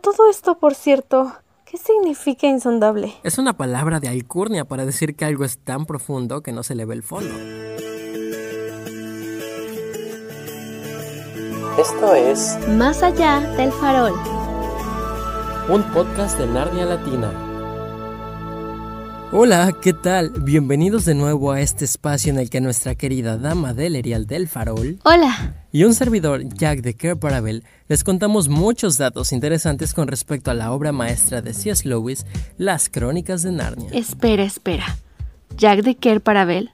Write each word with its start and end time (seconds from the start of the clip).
Todo 0.00 0.28
esto, 0.30 0.58
por 0.58 0.74
cierto, 0.74 1.32
¿qué 1.64 1.78
significa 1.78 2.46
insondable? 2.46 3.14
Es 3.24 3.38
una 3.38 3.56
palabra 3.56 4.00
de 4.00 4.08
alcurnia 4.08 4.64
para 4.64 4.86
decir 4.86 5.16
que 5.16 5.24
algo 5.24 5.44
es 5.44 5.58
tan 5.58 5.84
profundo 5.86 6.42
que 6.42 6.52
no 6.52 6.62
se 6.62 6.74
le 6.74 6.84
ve 6.84 6.94
el 6.94 7.02
fondo. 7.02 7.34
Esto 11.78 12.14
es 12.14 12.58
Más 12.68 13.02
allá 13.02 13.40
del 13.56 13.70
farol. 13.72 14.12
un 15.68 15.82
podcast 15.92 16.38
de 16.38 16.46
Narnia 16.46 16.86
Latina. 16.86 17.45
Hola, 19.32 19.74
¿qué 19.82 19.92
tal? 19.92 20.30
Bienvenidos 20.40 21.04
de 21.04 21.14
nuevo 21.14 21.50
a 21.52 21.60
este 21.60 21.84
espacio 21.84 22.32
en 22.32 22.38
el 22.38 22.48
que 22.48 22.60
nuestra 22.60 22.94
querida 22.94 23.36
dama 23.36 23.74
del 23.74 23.96
Erial 23.96 24.26
del 24.26 24.48
Farol 24.48 24.98
Hola. 25.04 25.66
y 25.72 25.84
un 25.84 25.94
servidor, 25.94 26.44
Jack 26.54 26.80
de 26.80 26.94
Care 26.94 27.16
Parabel, 27.16 27.64
les 27.88 28.04
contamos 28.04 28.48
muchos 28.48 28.98
datos 28.98 29.32
interesantes 29.32 29.94
con 29.94 30.06
respecto 30.08 30.50
a 30.50 30.54
la 30.54 30.72
obra 30.72 30.92
maestra 30.92 31.42
de 31.42 31.52
C.S. 31.54 31.86
Lewis, 31.88 32.24
Las 32.56 32.88
Crónicas 32.88 33.42
de 33.42 33.52
Narnia. 33.52 33.88
Espera, 33.92 34.44
espera. 34.44 34.96
Jack 35.56 35.82
de 35.82 35.96
Kerr 35.96 36.20
Parabel. 36.20 36.70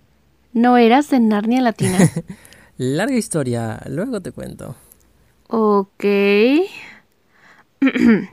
¿No 0.52 0.76
eras 0.76 1.08
de 1.08 1.20
Narnia 1.20 1.62
Latina? 1.62 1.98
Larga 2.76 3.16
historia, 3.16 3.80
luego 3.88 4.20
te 4.20 4.30
cuento. 4.32 4.76
ok. 5.48 6.04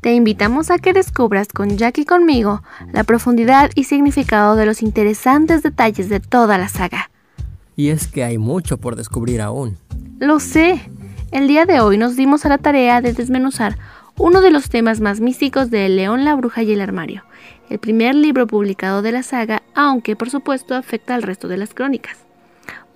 Te 0.00 0.14
invitamos 0.14 0.70
a 0.70 0.78
que 0.78 0.92
descubras 0.92 1.48
con 1.48 1.76
Jack 1.76 1.98
y 1.98 2.04
conmigo 2.04 2.62
la 2.92 3.02
profundidad 3.02 3.70
y 3.74 3.84
significado 3.84 4.54
de 4.54 4.64
los 4.64 4.82
interesantes 4.82 5.62
detalles 5.62 6.08
de 6.08 6.20
toda 6.20 6.56
la 6.56 6.68
saga. 6.68 7.10
Y 7.74 7.88
es 7.88 8.06
que 8.06 8.22
hay 8.22 8.38
mucho 8.38 8.78
por 8.78 8.94
descubrir 8.94 9.40
aún. 9.40 9.76
Lo 10.20 10.38
sé. 10.38 10.80
El 11.32 11.48
día 11.48 11.66
de 11.66 11.80
hoy 11.80 11.98
nos 11.98 12.16
dimos 12.16 12.46
a 12.46 12.48
la 12.48 12.58
tarea 12.58 13.00
de 13.00 13.12
desmenuzar 13.12 13.76
uno 14.16 14.40
de 14.40 14.50
los 14.50 14.68
temas 14.68 15.00
más 15.00 15.20
místicos 15.20 15.70
de 15.70 15.86
El 15.86 15.96
León, 15.96 16.24
la 16.24 16.34
Bruja 16.34 16.62
y 16.62 16.72
el 16.72 16.80
Armario, 16.80 17.24
el 17.68 17.78
primer 17.78 18.14
libro 18.14 18.46
publicado 18.46 19.02
de 19.02 19.12
la 19.12 19.22
saga, 19.22 19.62
aunque 19.74 20.16
por 20.16 20.30
supuesto 20.30 20.74
afecta 20.74 21.14
al 21.14 21.22
resto 21.22 21.48
de 21.48 21.56
las 21.56 21.74
crónicas. 21.74 22.27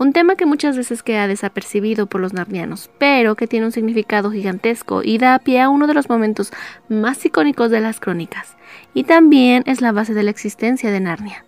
Un 0.03 0.13
tema 0.13 0.35
que 0.35 0.47
muchas 0.47 0.77
veces 0.77 1.05
queda 1.05 1.29
desapercibido 1.29 2.07
por 2.07 2.21
los 2.21 2.33
narnianos, 2.33 2.91
pero 2.99 3.37
que 3.37 3.47
tiene 3.47 3.67
un 3.67 3.71
significado 3.71 4.33
gigantesco 4.33 5.05
y 5.05 5.17
da 5.17 5.39
pie 5.39 5.61
a 5.61 5.69
uno 5.69 5.87
de 5.87 5.95
los 5.95 6.09
momentos 6.09 6.51
más 6.89 7.25
icónicos 7.25 7.71
de 7.71 7.79
las 7.79 8.01
crónicas, 8.01 8.57
y 8.95 9.05
también 9.05 9.63
es 9.65 9.81
la 9.81 9.93
base 9.93 10.13
de 10.13 10.25
la 10.25 10.33
existencia 10.33 10.91
de 10.91 10.99
Narnia. 10.99 11.45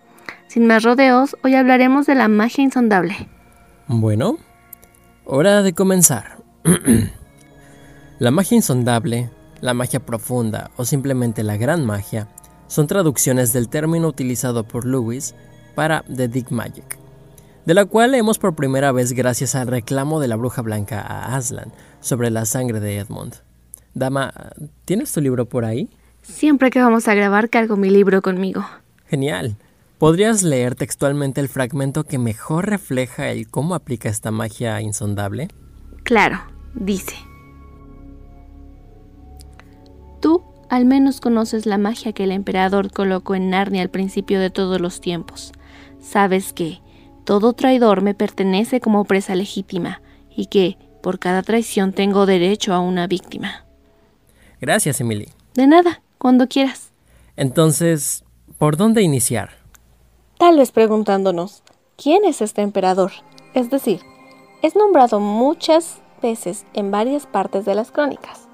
Sin 0.47 0.67
más 0.67 0.83
rodeos, 0.83 1.35
hoy 1.43 1.53
hablaremos 1.53 2.05
de 2.05 2.15
la 2.15 2.29
magia 2.29 2.63
insondable. 2.63 3.27
Bueno, 3.87 4.37
hora 5.25 5.61
de 5.61 5.73
comenzar. 5.73 6.37
la 8.19 8.31
magia 8.31 8.55
insondable, 8.55 9.31
la 9.59 9.73
magia 9.73 9.99
profunda 9.99 10.71
o 10.77 10.85
simplemente 10.85 11.43
la 11.43 11.57
gran 11.57 11.85
magia 11.85 12.29
son 12.67 12.87
traducciones 12.87 13.51
del 13.51 13.67
término 13.67 14.07
utilizado 14.07 14.63
por 14.63 14.85
Lewis 14.85 15.35
para 15.75 16.03
The 16.03 16.29
Dick 16.29 16.51
Magic, 16.51 16.97
de 17.65 17.73
la 17.73 17.85
cual 17.85 18.11
leemos 18.11 18.37
por 18.37 18.55
primera 18.55 18.91
vez 18.91 19.13
gracias 19.13 19.55
al 19.55 19.67
reclamo 19.67 20.19
de 20.19 20.27
la 20.27 20.35
bruja 20.35 20.61
blanca 20.61 21.01
a 21.01 21.35
Aslan 21.35 21.71
sobre 21.99 22.29
la 22.29 22.45
sangre 22.45 22.79
de 22.79 22.97
Edmund. 22.97 23.35
Dama, 23.93 24.33
¿tienes 24.85 25.11
tu 25.11 25.21
libro 25.21 25.45
por 25.45 25.65
ahí? 25.65 25.89
Siempre 26.21 26.69
que 26.69 26.79
vamos 26.79 27.07
a 27.07 27.15
grabar 27.15 27.49
cargo 27.49 27.75
mi 27.77 27.89
libro 27.89 28.21
conmigo. 28.21 28.65
Genial. 29.07 29.57
¿Podrías 29.97 30.43
leer 30.43 30.75
textualmente 30.75 31.39
el 31.39 31.47
fragmento 31.47 32.03
que 32.03 32.17
mejor 32.17 32.69
refleja 32.69 33.29
el 33.29 33.49
cómo 33.49 33.75
aplica 33.75 34.09
esta 34.09 34.29
magia 34.29 34.81
insondable? 34.81 35.47
Claro, 36.03 36.41
dice. 36.73 37.15
Tú 40.19 40.43
al 40.69 40.85
menos 40.85 41.21
conoces 41.21 41.65
la 41.65 41.77
magia 41.77 42.11
que 42.11 42.25
el 42.25 42.31
emperador 42.31 42.91
colocó 42.91 43.35
en 43.35 43.49
Narnia 43.49 43.81
al 43.81 43.89
principio 43.89 44.39
de 44.39 44.49
todos 44.49 44.81
los 44.81 44.99
tiempos. 44.99 45.53
Sabes 46.01 46.51
que 46.51 46.79
todo 47.25 47.53
traidor 47.53 48.01
me 48.01 48.13
pertenece 48.13 48.79
como 48.79 49.03
presa 49.03 49.35
legítima 49.35 50.01
y 50.29 50.45
que 50.45 50.77
por 51.01 51.19
cada 51.19 51.43
traición 51.43 51.91
tengo 51.91 52.25
derecho 52.25 52.73
a 52.73 52.79
una 52.79 53.07
víctima. 53.07 53.65
Gracias, 54.61 55.01
Emily. 55.01 55.27
De 55.53 55.67
nada, 55.67 56.01
cuando 56.17 56.47
quieras. 56.47 56.91
Entonces, 57.35 58.23
¿por 58.57 58.77
dónde 58.77 59.01
iniciar? 59.01 59.51
Tal 60.37 60.57
vez 60.57 60.71
preguntándonos, 60.71 61.63
¿quién 61.97 62.25
es 62.25 62.41
este 62.41 62.61
emperador? 62.61 63.11
Es 63.53 63.69
decir, 63.69 64.01
es 64.61 64.75
nombrado 64.75 65.19
muchas 65.19 65.99
veces 66.21 66.65
en 66.73 66.91
varias 66.91 67.25
partes 67.25 67.65
de 67.65 67.75
las 67.75 67.91
crónicas, 67.91 68.47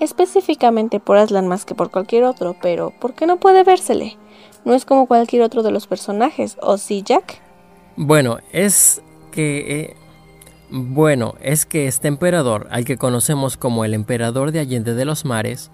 específicamente 0.00 1.00
por 1.00 1.16
Aslan 1.16 1.48
más 1.48 1.64
que 1.64 1.74
por 1.74 1.90
cualquier 1.90 2.24
otro, 2.24 2.56
pero 2.60 2.92
¿por 3.00 3.14
qué 3.14 3.26
no 3.26 3.38
puede 3.38 3.64
vérsele? 3.64 4.16
No 4.64 4.74
es 4.74 4.84
como 4.84 5.06
cualquier 5.06 5.42
otro 5.42 5.62
de 5.62 5.70
los 5.70 5.86
personajes, 5.86 6.56
¿o 6.60 6.78
sí, 6.78 7.02
Jack? 7.04 7.42
Bueno, 7.96 8.38
es 8.52 9.02
que... 9.32 9.80
eh, 9.80 9.96
bueno, 10.70 11.34
es 11.40 11.66
que 11.66 11.86
este 11.86 12.08
emperador, 12.08 12.66
al 12.70 12.84
que 12.84 12.96
conocemos 12.96 13.56
como 13.56 13.84
el 13.84 13.94
emperador 13.94 14.50
de 14.50 14.60
Allende 14.60 14.94
de 14.94 15.04
los 15.04 15.24
Mares, 15.24 15.70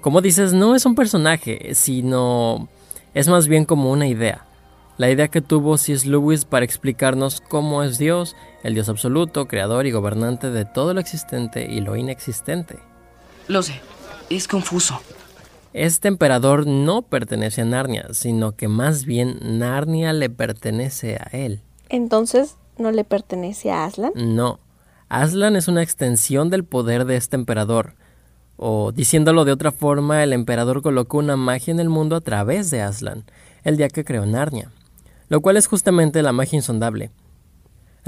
como 0.00 0.20
dices, 0.20 0.52
no 0.52 0.74
es 0.74 0.84
un 0.84 0.94
personaje, 0.94 1.74
sino 1.74 2.68
es 3.14 3.28
más 3.28 3.48
bien 3.48 3.64
como 3.64 3.90
una 3.90 4.06
idea. 4.06 4.44
La 4.98 5.10
idea 5.10 5.28
que 5.28 5.40
tuvo 5.40 5.78
C.S. 5.78 6.06
Lewis 6.08 6.44
para 6.44 6.64
explicarnos 6.64 7.40
cómo 7.40 7.82
es 7.82 7.98
Dios, 7.98 8.36
el 8.64 8.74
Dios 8.74 8.88
absoluto, 8.88 9.46
creador 9.46 9.86
y 9.86 9.92
gobernante 9.92 10.50
de 10.50 10.64
todo 10.64 10.92
lo 10.92 11.00
existente 11.00 11.66
y 11.70 11.80
lo 11.80 11.96
inexistente. 11.96 12.78
Lo 13.46 13.62
sé, 13.62 13.80
es 14.28 14.46
confuso. 14.46 15.00
Este 15.78 16.08
emperador 16.08 16.66
no 16.66 17.02
pertenece 17.02 17.60
a 17.60 17.64
Narnia, 17.64 18.08
sino 18.10 18.56
que 18.56 18.66
más 18.66 19.04
bien 19.04 19.38
Narnia 19.40 20.12
le 20.12 20.28
pertenece 20.28 21.14
a 21.14 21.28
él. 21.30 21.62
Entonces, 21.88 22.56
¿no 22.78 22.90
le 22.90 23.04
pertenece 23.04 23.70
a 23.70 23.84
Aslan? 23.84 24.10
No, 24.16 24.58
Aslan 25.08 25.54
es 25.54 25.68
una 25.68 25.84
extensión 25.84 26.50
del 26.50 26.64
poder 26.64 27.04
de 27.04 27.14
este 27.14 27.36
emperador. 27.36 27.94
O 28.56 28.90
diciéndolo 28.90 29.44
de 29.44 29.52
otra 29.52 29.70
forma, 29.70 30.24
el 30.24 30.32
emperador 30.32 30.82
colocó 30.82 31.18
una 31.18 31.36
magia 31.36 31.70
en 31.70 31.78
el 31.78 31.88
mundo 31.88 32.16
a 32.16 32.22
través 32.22 32.72
de 32.72 32.82
Aslan, 32.82 33.22
el 33.62 33.76
día 33.76 33.86
que 33.86 34.04
creó 34.04 34.26
Narnia, 34.26 34.72
lo 35.28 35.40
cual 35.42 35.56
es 35.56 35.68
justamente 35.68 36.22
la 36.22 36.32
magia 36.32 36.56
insondable. 36.56 37.12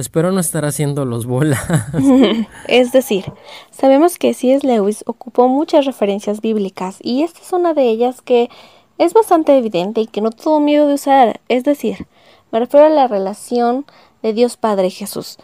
Espero 0.00 0.32
no 0.32 0.40
estar 0.40 0.64
haciendo 0.64 1.04
los 1.04 1.26
bolas. 1.26 1.60
Es 2.68 2.90
decir, 2.90 3.30
sabemos 3.70 4.16
que 4.16 4.32
C.S. 4.32 4.66
Lewis 4.66 5.04
ocupó 5.06 5.46
muchas 5.46 5.84
referencias 5.84 6.40
bíblicas 6.40 6.96
y 7.02 7.22
esta 7.22 7.40
es 7.40 7.52
una 7.52 7.74
de 7.74 7.82
ellas 7.82 8.22
que 8.22 8.48
es 8.96 9.12
bastante 9.12 9.56
evidente 9.58 10.00
y 10.00 10.06
que 10.06 10.22
no 10.22 10.30
tuvo 10.30 10.58
miedo 10.58 10.86
de 10.86 10.94
usar. 10.94 11.40
Es 11.48 11.64
decir, 11.64 12.06
me 12.50 12.60
refiero 12.60 12.86
a 12.86 12.88
la 12.90 13.08
relación 13.08 13.84
de 14.22 14.32
Dios 14.32 14.56
Padre 14.56 14.88
Jesús. 14.88 15.36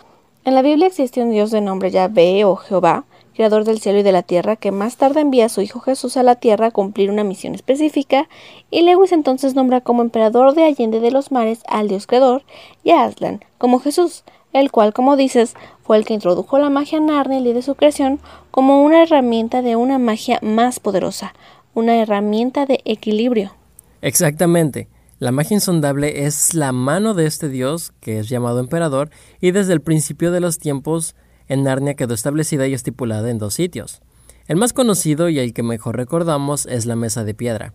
En 0.45 0.55
la 0.55 0.63
Biblia 0.63 0.87
existe 0.87 1.23
un 1.23 1.31
Dios 1.31 1.51
de 1.51 1.61
nombre 1.61 1.91
Yahvé 1.91 2.45
o 2.47 2.57
Jehová, 2.57 3.05
creador 3.35 3.65
del 3.65 3.81
cielo 3.81 3.99
y 3.99 4.03
de 4.05 4.13
la 4.13 4.23
tierra, 4.23 4.57
que 4.57 4.73
más 4.73 4.97
tarde 4.97 5.21
envía 5.21 5.47
a 5.47 5.51
su 5.51 5.61
Hijo 5.61 5.81
Jesús 5.81 6.17
a 6.17 6.23
la 6.23 6.37
tierra 6.37 6.69
a 6.69 6.71
cumplir 6.71 7.11
una 7.11 7.25
misión 7.25 7.55
específica, 7.55 8.29
y 8.71 8.81
Lewis 8.83 9.13
entonces 9.13 9.55
nombra 9.55 9.83
como 9.83 10.01
emperador 10.01 10.55
de 10.55 10.65
Allende 10.65 11.01
de 11.01 11.11
los 11.11 11.31
Mares 11.31 11.61
al 11.69 11.89
Dios 11.89 12.07
creador 12.07 12.43
y 12.83 12.93
a 12.93 13.05
Aslan 13.05 13.45
como 13.59 13.81
Jesús, 13.81 14.25
el 14.53 14.71
cual, 14.71 14.93
como 14.93 15.17
dices, 15.17 15.55
fue 15.83 15.97
el 15.97 16.05
que 16.05 16.15
introdujo 16.15 16.59
la 16.59 16.71
magia 16.71 16.99
a 16.99 17.01
Narnia 17.01 17.39
y 17.39 17.53
de 17.53 17.63
su 17.63 17.75
creación 17.75 18.21
como 18.51 18.83
una 18.83 19.03
herramienta 19.03 19.63
de 19.63 19.77
una 19.77 19.99
magia 19.99 20.39
más 20.43 20.81
poderosa, 20.81 21.35
una 21.75 21.97
herramienta 21.97 22.67
de 22.67 22.81
equilibrio. 22.85 23.53
Exactamente. 24.03 24.89
La 25.19 25.33
magia 25.33 25.55
insondable 25.55 26.27
es 26.27 26.55
la 26.55 26.73
mano 26.73 27.15
de 27.15 27.27
este 27.27 27.49
dios, 27.49 27.93
que 28.01 28.19
es 28.19 28.29
llamado 28.29 28.61
emperador, 28.61 29.11
y 29.41 29.51
desde 29.51 29.73
el 29.73 29.81
principio 29.81 30.31
de 30.31 30.41
los 30.41 30.59
tiempos 30.59 31.15
en 31.49 31.63
Narnia 31.63 31.95
quedó 31.95 32.15
establecida 32.15 32.67
y 32.67 32.75
estipulada 32.75 33.31
en 33.31 33.39
dos 33.39 33.55
sitios. 33.55 34.03
El 34.47 34.57
más 34.57 34.73
conocido 34.73 35.29
y 35.29 35.39
el 35.39 35.55
que 35.55 35.63
mejor 35.63 35.97
recordamos 35.97 36.67
es 36.67 36.87
la 36.87 36.97
mesa 36.97 37.25
de 37.25 37.35
piedra. 37.35 37.73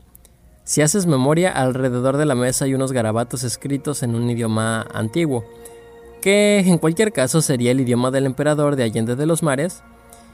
Si 0.64 0.82
haces 0.82 1.06
memoria, 1.06 1.52
alrededor 1.52 2.18
de 2.18 2.26
la 2.26 2.36
mesa 2.36 2.66
hay 2.66 2.76
unos 2.76 2.92
garabatos 2.92 3.44
escritos 3.44 4.04
en 4.04 4.16
un 4.16 4.30
idioma 4.30 4.86
antiguo, 4.94 5.44
que 6.22 6.60
en 6.60 6.78
cualquier 6.78 7.12
caso 7.12 7.42
sería 7.42 7.72
el 7.72 7.82
idioma 7.82 8.12
del 8.12 8.26
emperador 8.26 8.76
de 8.76 8.84
Allende 8.84 9.16
de 9.16 9.26
los 9.26 9.44
Mares, 9.44 9.84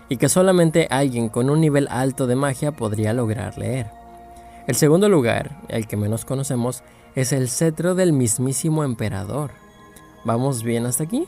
y 0.10 0.18
que 0.18 0.30
solamente 0.30 0.88
alguien 0.90 1.30
con 1.30 1.50
un 1.50 1.60
nivel 1.60 1.88
alto 1.90 2.28
de 2.28 2.36
magia 2.36 2.72
podría 2.72 3.14
lograr 3.14 3.58
leer. 3.58 3.88
El 4.68 4.76
segundo 4.76 5.10
lugar, 5.10 5.62
el 5.70 5.88
que 5.88 5.98
menos 5.98 6.26
conocemos, 6.26 6.84
es 7.16 7.32
el 7.32 7.50
cetro 7.50 7.96
del 7.96 8.14
mismísimo 8.14 8.84
emperador. 8.84 9.52
¿Vamos 10.24 10.64
bien 10.64 10.86
hasta 10.86 11.04
aquí? 11.04 11.26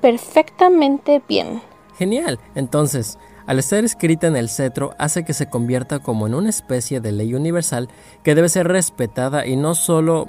Perfectamente 0.00 1.22
bien. 1.26 1.60
Genial. 1.96 2.38
Entonces, 2.54 3.18
al 3.46 3.58
estar 3.58 3.82
escrita 3.84 4.26
en 4.26 4.36
el 4.36 4.48
cetro, 4.48 4.94
hace 4.98 5.24
que 5.24 5.32
se 5.32 5.48
convierta 5.48 5.98
como 5.98 6.26
en 6.26 6.34
una 6.34 6.50
especie 6.50 7.00
de 7.00 7.12
ley 7.12 7.34
universal 7.34 7.88
que 8.22 8.34
debe 8.34 8.48
ser 8.48 8.68
respetada 8.68 9.46
y 9.46 9.56
no 9.56 9.74
solo 9.74 10.26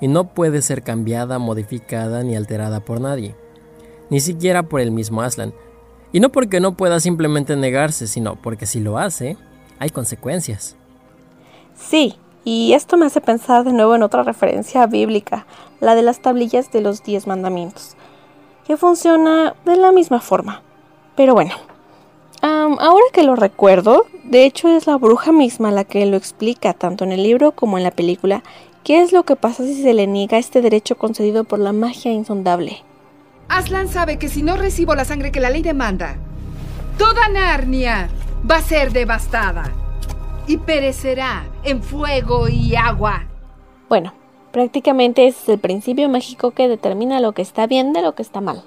y 0.00 0.08
no 0.08 0.24
puede 0.24 0.62
ser 0.62 0.82
cambiada, 0.82 1.38
modificada 1.38 2.22
ni 2.22 2.36
alterada 2.36 2.80
por 2.80 3.00
nadie, 3.00 3.34
ni 4.08 4.20
siquiera 4.20 4.62
por 4.62 4.80
el 4.80 4.90
mismo 4.90 5.22
Aslan. 5.22 5.52
Y 6.12 6.20
no 6.20 6.30
porque 6.30 6.58
no 6.58 6.76
pueda 6.76 6.98
simplemente 6.98 7.54
negarse, 7.54 8.06
sino 8.06 8.34
porque 8.36 8.66
si 8.66 8.80
lo 8.80 8.98
hace, 8.98 9.36
hay 9.78 9.90
consecuencias. 9.90 10.76
Sí, 11.76 12.16
y 12.44 12.72
esto 12.72 12.96
me 12.96 13.06
hace 13.06 13.20
pensar 13.20 13.64
de 13.64 13.72
nuevo 13.72 13.94
en 13.94 14.02
otra 14.02 14.22
referencia 14.22 14.86
bíblica, 14.86 15.46
la 15.80 15.94
de 15.94 16.02
las 16.02 16.20
tablillas 16.20 16.72
de 16.72 16.80
los 16.80 17.02
diez 17.04 17.26
mandamientos, 17.26 17.96
que 18.66 18.76
funciona 18.76 19.54
de 19.64 19.76
la 19.76 19.92
misma 19.92 20.20
forma. 20.20 20.62
Pero 21.16 21.34
bueno, 21.34 21.54
ahora 22.42 23.04
que 23.12 23.22
lo 23.22 23.36
recuerdo, 23.36 24.06
de 24.24 24.44
hecho 24.44 24.68
es 24.68 24.86
la 24.86 24.96
bruja 24.96 25.32
misma 25.32 25.70
la 25.70 25.84
que 25.84 26.04
lo 26.06 26.16
explica 26.16 26.72
tanto 26.72 27.04
en 27.04 27.12
el 27.12 27.22
libro 27.22 27.52
como 27.52 27.78
en 27.78 27.84
la 27.84 27.90
película, 27.90 28.42
qué 28.84 29.02
es 29.02 29.12
lo 29.12 29.24
que 29.24 29.36
pasa 29.36 29.64
si 29.64 29.82
se 29.82 29.94
le 29.94 30.06
niega 30.06 30.38
este 30.38 30.62
derecho 30.62 30.96
concedido 30.96 31.44
por 31.44 31.58
la 31.58 31.72
magia 31.72 32.12
insondable. 32.12 32.82
Aslan 33.48 33.88
sabe 33.88 34.18
que 34.18 34.28
si 34.28 34.42
no 34.42 34.56
recibo 34.56 34.94
la 34.94 35.04
sangre 35.04 35.32
que 35.32 35.40
la 35.40 35.50
ley 35.50 35.62
demanda, 35.62 36.16
toda 36.98 37.28
Narnia 37.28 38.08
va 38.48 38.56
a 38.56 38.62
ser 38.62 38.92
devastada 38.92 39.72
y 40.46 40.56
perecerá 40.56 41.44
en 41.64 41.82
fuego 41.82 42.48
y 42.48 42.76
agua. 42.76 43.26
Bueno, 43.88 44.14
prácticamente 44.52 45.26
ese 45.26 45.42
es 45.42 45.48
el 45.48 45.58
principio 45.58 46.08
mágico 46.08 46.52
que 46.52 46.68
determina 46.68 47.20
lo 47.20 47.32
que 47.32 47.42
está 47.42 47.66
bien 47.66 47.92
de 47.92 48.02
lo 48.02 48.14
que 48.14 48.22
está 48.22 48.40
mal. 48.40 48.62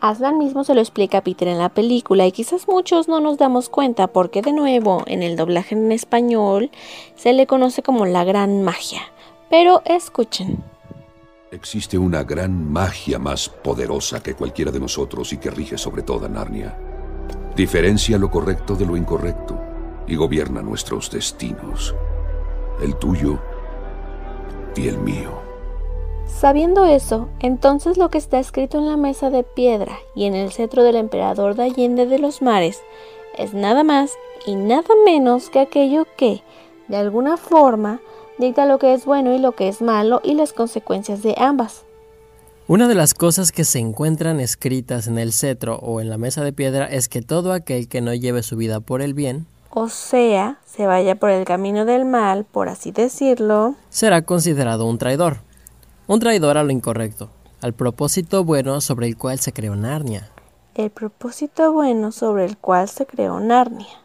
Aslan 0.00 0.36
mismo 0.36 0.64
se 0.64 0.74
lo 0.74 0.82
explica 0.82 1.18
a 1.18 1.20
Peter 1.22 1.48
en 1.48 1.58
la 1.58 1.70
película 1.70 2.26
y 2.26 2.32
quizás 2.32 2.68
muchos 2.68 3.08
no 3.08 3.20
nos 3.20 3.38
damos 3.38 3.70
cuenta 3.70 4.06
porque 4.06 4.42
de 4.42 4.52
nuevo 4.52 5.02
en 5.06 5.22
el 5.22 5.34
doblaje 5.36 5.74
en 5.74 5.92
español 5.92 6.70
se 7.16 7.32
le 7.32 7.46
conoce 7.46 7.82
como 7.82 8.04
la 8.04 8.24
gran 8.24 8.62
magia. 8.62 9.00
Pero 9.50 9.82
escuchen. 9.84 10.62
Existe 11.50 11.96
una 11.96 12.24
gran 12.24 12.72
magia 12.72 13.18
más 13.18 13.48
poderosa 13.48 14.22
que 14.22 14.34
cualquiera 14.34 14.72
de 14.72 14.80
nosotros 14.80 15.32
y 15.32 15.38
que 15.38 15.50
rige 15.50 15.78
sobre 15.78 16.02
toda 16.02 16.28
Narnia. 16.28 16.76
Diferencia 17.54 18.18
lo 18.18 18.30
correcto 18.30 18.74
de 18.74 18.84
lo 18.84 18.96
incorrecto 18.96 19.60
y 20.08 20.16
gobierna 20.16 20.62
nuestros 20.62 21.10
destinos, 21.10 21.94
el 22.82 22.96
tuyo 22.96 23.38
y 24.76 24.88
el 24.88 24.98
mío. 24.98 25.44
Sabiendo 26.26 26.84
eso, 26.84 27.28
entonces 27.38 27.96
lo 27.96 28.10
que 28.10 28.18
está 28.18 28.38
escrito 28.38 28.78
en 28.78 28.86
la 28.88 28.96
mesa 28.96 29.30
de 29.30 29.44
piedra 29.44 29.96
y 30.16 30.24
en 30.24 30.34
el 30.34 30.50
cetro 30.50 30.82
del 30.82 30.96
emperador 30.96 31.54
de 31.54 31.62
Allende 31.62 32.06
de 32.06 32.18
los 32.18 32.42
mares 32.42 32.82
es 33.38 33.54
nada 33.54 33.84
más 33.84 34.12
y 34.46 34.56
nada 34.56 34.94
menos 35.04 35.50
que 35.50 35.60
aquello 35.60 36.06
que, 36.16 36.42
de 36.88 36.96
alguna 36.96 37.36
forma, 37.36 38.00
dicta 38.38 38.66
lo 38.66 38.78
que 38.78 38.94
es 38.94 39.04
bueno 39.04 39.34
y 39.34 39.38
lo 39.38 39.52
que 39.52 39.68
es 39.68 39.82
malo 39.82 40.20
y 40.24 40.34
las 40.34 40.52
consecuencias 40.52 41.22
de 41.22 41.34
ambas. 41.38 41.84
Una 42.66 42.88
de 42.88 42.94
las 42.94 43.12
cosas 43.12 43.52
que 43.52 43.64
se 43.64 43.78
encuentran 43.78 44.40
escritas 44.40 45.06
en 45.06 45.18
el 45.18 45.32
cetro 45.32 45.76
o 45.76 46.00
en 46.00 46.08
la 46.08 46.16
mesa 46.16 46.42
de 46.42 46.52
piedra 46.52 46.86
es 46.86 47.08
que 47.08 47.20
todo 47.20 47.52
aquel 47.52 47.88
que 47.88 48.00
no 48.00 48.14
lleve 48.14 48.42
su 48.42 48.56
vida 48.56 48.80
por 48.80 49.02
el 49.02 49.12
bien, 49.12 49.46
o 49.76 49.88
sea, 49.88 50.60
se 50.64 50.86
vaya 50.86 51.16
por 51.16 51.30
el 51.30 51.44
camino 51.44 51.84
del 51.84 52.04
mal, 52.04 52.44
por 52.44 52.68
así 52.68 52.92
decirlo, 52.92 53.74
será 53.90 54.22
considerado 54.22 54.86
un 54.86 54.98
traidor. 54.98 55.38
Un 56.06 56.20
traidor 56.20 56.56
a 56.58 56.62
lo 56.62 56.70
incorrecto, 56.70 57.28
al 57.60 57.72
propósito 57.72 58.44
bueno 58.44 58.80
sobre 58.80 59.08
el 59.08 59.16
cual 59.16 59.40
se 59.40 59.52
creó 59.52 59.74
Narnia. 59.74 60.30
El 60.76 60.90
propósito 60.90 61.72
bueno 61.72 62.12
sobre 62.12 62.44
el 62.44 62.56
cual 62.56 62.88
se 62.88 63.04
creó 63.04 63.40
Narnia. 63.40 64.00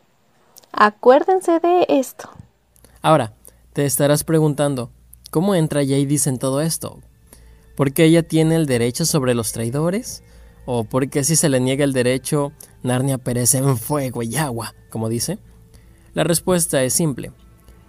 Acuérdense 0.72 1.60
de 1.60 1.86
esto. 1.88 2.32
Ahora, 3.04 3.34
te 3.74 3.86
estarás 3.86 4.24
preguntando, 4.24 4.92
¿cómo 5.32 5.56
entra 5.56 5.82
Jadis 5.82 6.28
en 6.28 6.40
todo 6.40 6.62
esto? 6.62 7.00
¿Por 7.76 7.94
qué 7.94 8.06
ella 8.06 8.24
tiene 8.24 8.56
el 8.56 8.66
derecho 8.66 9.06
sobre 9.06 9.34
los 9.34 9.52
traidores? 9.52 10.24
¿O 10.66 10.84
por 10.84 11.10
qué 11.10 11.24
si 11.24 11.36
se 11.36 11.50
le 11.50 11.60
niega 11.60 11.84
el 11.84 11.94
derecho, 11.94 12.52
Narnia 12.84 13.18
perece 13.18 13.60
en 13.60 13.78
fuego 13.78 14.22
y 14.24 14.36
agua, 14.36 14.76
como 14.90 15.10
dice? 15.10 15.40
La 16.14 16.24
respuesta 16.24 16.84
es 16.84 16.94
simple. 16.94 17.32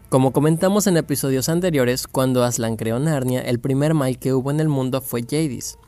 Como 0.09 0.33
comentamos 0.33 0.87
en 0.87 0.97
episodios 0.97 1.49
anteriores, 1.49 2.07
cuando 2.07 2.45
Aslan 2.45 2.77
creó 2.77 2.99
Narnia, 2.99 3.41
el 3.43 3.61
primer 3.61 3.95
mal 3.95 4.19
que 4.19 4.33
hubo 4.33 4.51
en 4.51 4.61
el 4.61 4.69
mundo 4.69 5.01
fue 5.01 5.23
Jadis, 5.23 5.79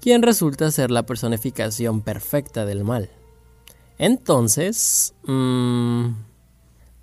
quien 0.00 0.22
resulta 0.22 0.70
ser 0.70 0.90
la 0.90 1.04
personificación 1.04 2.02
perfecta 2.02 2.64
del 2.64 2.84
mal. 2.84 3.10
Entonces, 3.98 5.14
mmm, 5.24 6.10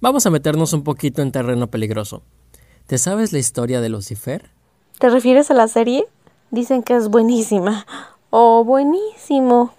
vamos 0.05 0.25
a 0.27 0.29
meternos 0.29 0.71
un 0.73 0.83
poquito 0.83 1.23
en 1.23 1.31
terreno 1.31 1.67
peligroso. 1.67 2.21
¿Te 2.85 2.99
sabes 2.99 3.33
la 3.33 3.39
historia 3.39 3.81
de 3.81 3.89
Lucifer? 3.89 4.51
¿Te 4.99 5.09
refieres 5.09 5.49
a 5.49 5.55
la 5.55 5.67
serie? 5.67 6.05
Dicen 6.51 6.83
que 6.83 6.95
es 6.95 7.09
buenísima. 7.09 7.87
Oh, 8.29 8.63
buenísimo. 8.63 9.73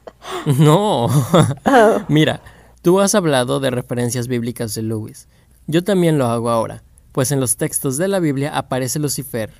no. 0.58 1.08
Oh. 1.64 2.00
Mira, 2.08 2.40
Tú 2.82 2.98
has 3.00 3.14
hablado 3.14 3.60
de 3.60 3.70
referencias 3.70 4.26
bíblicas 4.26 4.74
de 4.74 4.80
Lewis. 4.80 5.28
Yo 5.66 5.84
también 5.84 6.16
lo 6.16 6.24
hago 6.26 6.48
ahora, 6.48 6.82
pues 7.12 7.30
en 7.30 7.38
los 7.38 7.56
textos 7.56 7.98
de 7.98 8.08
la 8.08 8.20
Biblia 8.20 8.56
aparece 8.56 8.98
Lucifer, 8.98 9.52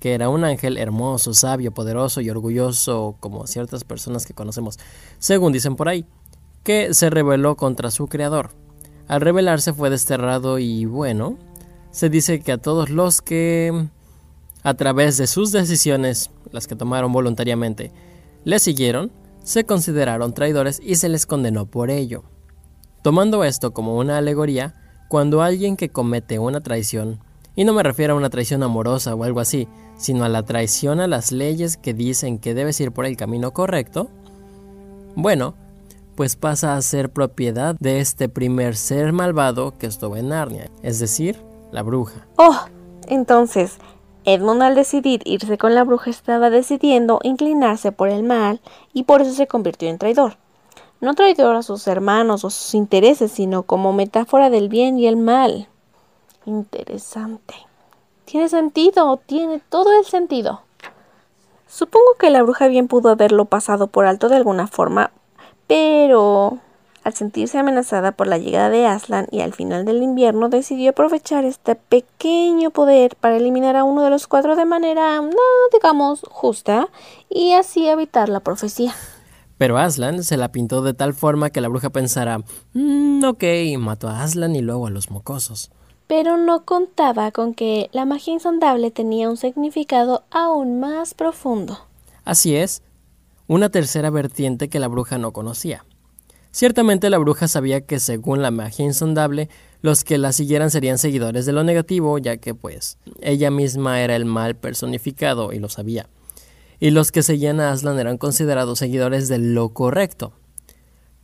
que 0.00 0.14
era 0.14 0.30
un 0.30 0.42
ángel 0.42 0.78
hermoso, 0.78 1.34
sabio, 1.34 1.72
poderoso 1.72 2.22
y 2.22 2.30
orgulloso, 2.30 3.16
como 3.20 3.46
ciertas 3.46 3.84
personas 3.84 4.24
que 4.24 4.32
conocemos, 4.32 4.78
según 5.18 5.52
dicen 5.52 5.76
por 5.76 5.90
ahí, 5.90 6.06
que 6.62 6.94
se 6.94 7.10
rebeló 7.10 7.56
contra 7.56 7.90
su 7.90 8.06
creador. 8.08 8.52
Al 9.12 9.20
rebelarse 9.20 9.74
fue 9.74 9.90
desterrado 9.90 10.58
y 10.58 10.86
bueno, 10.86 11.36
se 11.90 12.08
dice 12.08 12.40
que 12.40 12.50
a 12.50 12.56
todos 12.56 12.88
los 12.88 13.20
que, 13.20 13.88
a 14.62 14.72
través 14.72 15.18
de 15.18 15.26
sus 15.26 15.52
decisiones, 15.52 16.30
las 16.50 16.66
que 16.66 16.76
tomaron 16.76 17.12
voluntariamente, 17.12 17.92
le 18.44 18.58
siguieron, 18.58 19.12
se 19.44 19.64
consideraron 19.64 20.32
traidores 20.32 20.80
y 20.82 20.94
se 20.94 21.10
les 21.10 21.26
condenó 21.26 21.66
por 21.66 21.90
ello. 21.90 22.24
Tomando 23.02 23.44
esto 23.44 23.74
como 23.74 23.98
una 23.98 24.16
alegoría, 24.16 24.76
cuando 25.08 25.42
alguien 25.42 25.76
que 25.76 25.90
comete 25.90 26.38
una 26.38 26.62
traición, 26.62 27.20
y 27.54 27.64
no 27.64 27.74
me 27.74 27.82
refiero 27.82 28.14
a 28.14 28.16
una 28.16 28.30
traición 28.30 28.62
amorosa 28.62 29.14
o 29.14 29.24
algo 29.24 29.40
así, 29.40 29.68
sino 29.98 30.24
a 30.24 30.30
la 30.30 30.42
traición 30.44 31.00
a 31.00 31.06
las 31.06 31.32
leyes 31.32 31.76
que 31.76 31.92
dicen 31.92 32.38
que 32.38 32.54
debes 32.54 32.80
ir 32.80 32.92
por 32.92 33.04
el 33.04 33.18
camino 33.18 33.50
correcto, 33.52 34.08
bueno, 35.16 35.54
pues 36.14 36.36
pasa 36.36 36.76
a 36.76 36.82
ser 36.82 37.10
propiedad 37.10 37.76
de 37.78 38.00
este 38.00 38.28
primer 38.28 38.76
ser 38.76 39.12
malvado 39.12 39.76
que 39.78 39.86
estuvo 39.86 40.16
en 40.16 40.28
Narnia, 40.28 40.70
es 40.82 40.98
decir, 40.98 41.42
la 41.70 41.82
bruja. 41.82 42.26
Oh, 42.36 42.58
entonces, 43.06 43.78
Edmund 44.24 44.62
al 44.62 44.74
decidir 44.74 45.22
irse 45.24 45.58
con 45.58 45.74
la 45.74 45.84
bruja 45.84 46.10
estaba 46.10 46.50
decidiendo 46.50 47.20
inclinarse 47.22 47.92
por 47.92 48.08
el 48.08 48.22
mal 48.22 48.60
y 48.92 49.04
por 49.04 49.22
eso 49.22 49.32
se 49.32 49.46
convirtió 49.46 49.88
en 49.88 49.98
traidor 49.98 50.36
no 51.02 51.14
traidor 51.14 51.56
a 51.56 51.62
sus 51.62 51.88
hermanos 51.88 52.44
o 52.44 52.50
sus 52.50 52.74
intereses, 52.74 53.32
sino 53.32 53.64
como 53.64 53.92
metáfora 53.92 54.50
del 54.50 54.68
bien 54.68 54.98
y 54.98 55.08
el 55.08 55.16
mal. 55.16 55.68
Interesante. 56.46 57.54
Tiene 58.24 58.48
sentido, 58.48 59.16
tiene 59.26 59.60
todo 59.68 59.98
el 59.98 60.04
sentido. 60.04 60.62
Supongo 61.66 62.14
que 62.20 62.30
la 62.30 62.42
bruja 62.44 62.68
bien 62.68 62.86
pudo 62.86 63.08
haberlo 63.08 63.46
pasado 63.46 63.88
por 63.88 64.06
alto 64.06 64.28
de 64.28 64.36
alguna 64.36 64.68
forma, 64.68 65.10
pero 65.66 66.58
al 67.04 67.14
sentirse 67.14 67.58
amenazada 67.58 68.12
por 68.12 68.26
la 68.26 68.38
llegada 68.38 68.70
de 68.70 68.86
Aslan 68.86 69.26
y 69.30 69.40
al 69.40 69.52
final 69.52 69.84
del 69.84 70.02
invierno 70.02 70.48
decidió 70.48 70.90
aprovechar 70.90 71.44
este 71.44 71.74
pequeño 71.74 72.70
poder 72.70 73.16
para 73.16 73.36
eliminar 73.36 73.76
a 73.76 73.84
uno 73.84 74.02
de 74.02 74.10
los 74.10 74.26
cuatro 74.26 74.54
de 74.56 74.64
manera, 74.64 75.20
no 75.20 75.32
digamos, 75.72 76.22
justa 76.30 76.88
y 77.28 77.52
así 77.52 77.88
evitar 77.88 78.28
la 78.28 78.40
profecía. 78.40 78.94
Pero 79.58 79.78
Aslan 79.78 80.24
se 80.24 80.36
la 80.36 80.50
pintó 80.50 80.82
de 80.82 80.94
tal 80.94 81.14
forma 81.14 81.50
que 81.50 81.60
la 81.60 81.68
bruja 81.68 81.90
pensara, 81.90 82.38
mmm, 82.72 83.22
ok, 83.24 83.44
mató 83.78 84.08
a 84.08 84.22
Aslan 84.22 84.56
y 84.56 84.60
luego 84.60 84.86
a 84.86 84.90
los 84.90 85.10
mocosos. 85.10 85.70
Pero 86.06 86.36
no 86.36 86.64
contaba 86.64 87.30
con 87.30 87.54
que 87.54 87.88
la 87.92 88.04
magia 88.04 88.34
insondable 88.34 88.90
tenía 88.90 89.30
un 89.30 89.36
significado 89.36 90.24
aún 90.30 90.80
más 90.80 91.14
profundo. 91.14 91.78
Así 92.24 92.56
es, 92.56 92.82
una 93.46 93.68
tercera 93.70 94.10
vertiente 94.10 94.68
que 94.68 94.80
la 94.80 94.88
bruja 94.88 95.18
no 95.18 95.32
conocía. 95.32 95.84
Ciertamente 96.50 97.10
la 97.10 97.18
bruja 97.18 97.48
sabía 97.48 97.80
que 97.80 97.98
según 97.98 98.42
la 98.42 98.50
magia 98.50 98.84
insondable, 98.84 99.48
los 99.80 100.04
que 100.04 100.18
la 100.18 100.32
siguieran 100.32 100.70
serían 100.70 100.98
seguidores 100.98 101.46
de 101.46 101.52
lo 101.52 101.64
negativo, 101.64 102.18
ya 102.18 102.36
que 102.36 102.54
pues 102.54 102.98
ella 103.20 103.50
misma 103.50 104.02
era 104.02 104.16
el 104.16 104.26
mal 104.26 104.54
personificado 104.54 105.52
y 105.52 105.58
lo 105.58 105.68
sabía 105.68 106.08
y 106.82 106.90
los 106.90 107.12
que 107.12 107.22
seguían 107.22 107.60
a 107.60 107.70
Aslan 107.70 108.00
eran 108.00 108.18
considerados 108.18 108.80
seguidores 108.80 109.28
de 109.28 109.38
lo 109.38 109.68
correcto. 109.68 110.32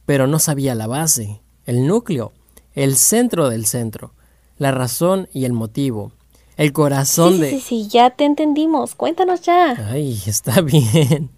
Pero 0.06 0.28
no 0.28 0.38
sabía 0.38 0.76
la 0.76 0.86
base, 0.86 1.40
el 1.64 1.84
núcleo, 1.84 2.30
el 2.74 2.94
centro 2.94 3.48
del 3.48 3.66
centro, 3.66 4.14
la 4.56 4.70
razón 4.70 5.28
y 5.32 5.46
el 5.46 5.52
motivo, 5.52 6.12
el 6.56 6.72
corazón 6.72 7.40
de... 7.40 7.50
Sí, 7.50 7.60
sí, 7.60 7.88
ya 7.88 8.10
te 8.10 8.24
entendimos, 8.24 8.94
cuéntanos 8.94 9.40
ya. 9.40 9.72
Ay, 9.90 10.22
está 10.26 10.60
bien. 10.60 11.30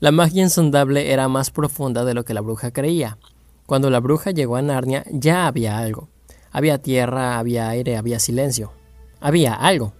La 0.00 0.12
magia 0.12 0.42
insondable 0.42 1.12
era 1.12 1.28
más 1.28 1.50
profunda 1.50 2.06
de 2.06 2.14
lo 2.14 2.24
que 2.24 2.32
la 2.32 2.40
bruja 2.40 2.70
creía. 2.70 3.18
Cuando 3.66 3.90
la 3.90 4.00
bruja 4.00 4.30
llegó 4.30 4.56
a 4.56 4.62
Narnia 4.62 5.04
ya 5.10 5.46
había 5.46 5.78
algo. 5.78 6.08
Había 6.52 6.78
tierra, 6.78 7.38
había 7.38 7.68
aire, 7.68 7.98
había 7.98 8.18
silencio. 8.18 8.72
Había 9.20 9.52
algo. 9.52 9.92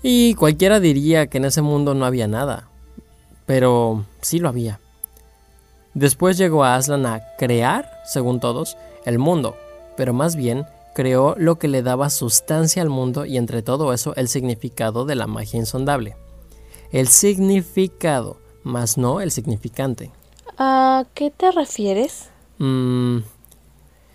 Y 0.00 0.34
cualquiera 0.34 0.78
diría 0.78 1.26
que 1.26 1.38
en 1.38 1.46
ese 1.46 1.60
mundo 1.60 1.94
no 1.94 2.04
había 2.04 2.28
nada, 2.28 2.68
pero 3.46 4.04
sí 4.20 4.38
lo 4.38 4.48
había. 4.48 4.78
Después 5.94 6.38
llegó 6.38 6.62
Aslan 6.62 7.04
a 7.04 7.20
crear, 7.36 7.90
según 8.06 8.38
todos, 8.38 8.76
el 9.04 9.18
mundo, 9.18 9.56
pero 9.96 10.12
más 10.12 10.36
bien 10.36 10.66
creó 10.94 11.34
lo 11.36 11.58
que 11.58 11.66
le 11.66 11.82
daba 11.82 12.10
sustancia 12.10 12.80
al 12.80 12.90
mundo 12.90 13.26
y 13.26 13.38
entre 13.38 13.62
todo 13.62 13.92
eso 13.92 14.14
el 14.14 14.28
significado 14.28 15.04
de 15.04 15.16
la 15.16 15.26
magia 15.26 15.58
insondable. 15.58 16.16
El 16.92 17.08
significado, 17.08 18.36
más 18.64 18.98
no 18.98 19.20
el 19.20 19.30
significante. 19.30 20.10
¿A 20.58 21.04
qué 21.14 21.30
te 21.30 21.50
refieres? 21.50 22.30
Mm, 22.58 23.18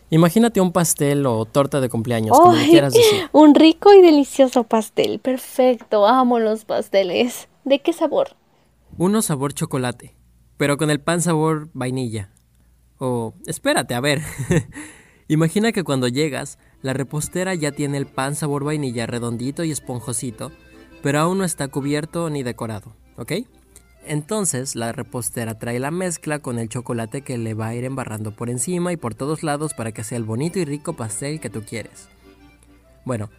imagínate 0.10 0.62
un 0.62 0.72
pastel 0.72 1.26
o 1.26 1.46
torta 1.46 1.82
de 1.82 1.90
cumpleaños, 1.90 2.38
como 2.38 2.54
quieras 2.54 2.94
decir. 2.94 3.30
Un 3.32 3.56
rico 3.56 3.94
y 3.94 4.02
delicioso 4.02 4.64
pastel. 4.64 5.20
Perfecto, 5.20 6.08
amo 6.08 6.40
los 6.40 6.66
pasteles. 6.66 7.48
¿De 7.64 7.80
qué 7.80 7.94
sabor? 7.94 8.30
Uno 8.98 9.22
sabor 9.22 9.54
chocolate, 9.54 10.16
pero 10.58 10.78
con 10.78 10.90
el 10.90 11.00
pan 11.00 11.22
sabor 11.22 11.70
vainilla. 11.74 12.32
O, 12.98 13.34
espérate, 13.46 13.94
a 13.94 14.02
ver. 14.02 14.22
Imagina 15.28 15.72
que 15.72 15.84
cuando 15.84 16.08
llegas, 16.08 16.58
la 16.82 16.94
repostera 16.94 17.54
ya 17.54 17.72
tiene 17.72 17.98
el 17.98 18.08
pan 18.08 18.36
sabor 18.36 18.64
vainilla 18.64 19.06
redondito 19.06 19.64
y 19.64 19.72
esponjosito, 19.72 20.52
pero 21.04 21.20
aún 21.20 21.38
no 21.38 21.44
está 21.44 21.68
cubierto 21.68 22.30
ni 22.30 22.42
decorado, 22.42 22.96
¿ok? 23.16 23.34
Entonces 24.10 24.76
la 24.76 24.92
repostera 24.92 25.60
trae 25.60 25.78
la 25.78 25.92
mezcla 25.92 26.40
con 26.40 26.58
el 26.58 26.68
chocolate 26.68 27.22
que 27.22 27.38
le 27.38 27.54
va 27.54 27.68
a 27.68 27.76
ir 27.76 27.86
embarrando 27.86 28.32
por 28.32 28.50
encima 28.50 28.92
y 28.92 28.98
por 28.98 29.14
todos 29.14 29.44
lados 29.44 29.76
para 29.76 29.92
que 29.92 30.04
sea 30.04 30.18
el 30.18 30.24
bonito 30.24 30.58
y 30.58 30.66
rico 30.66 30.94
pastel 30.94 31.40
que 31.40 31.52
tú 31.52 31.62
quieres. 31.62 32.10
Bueno, 33.06 33.30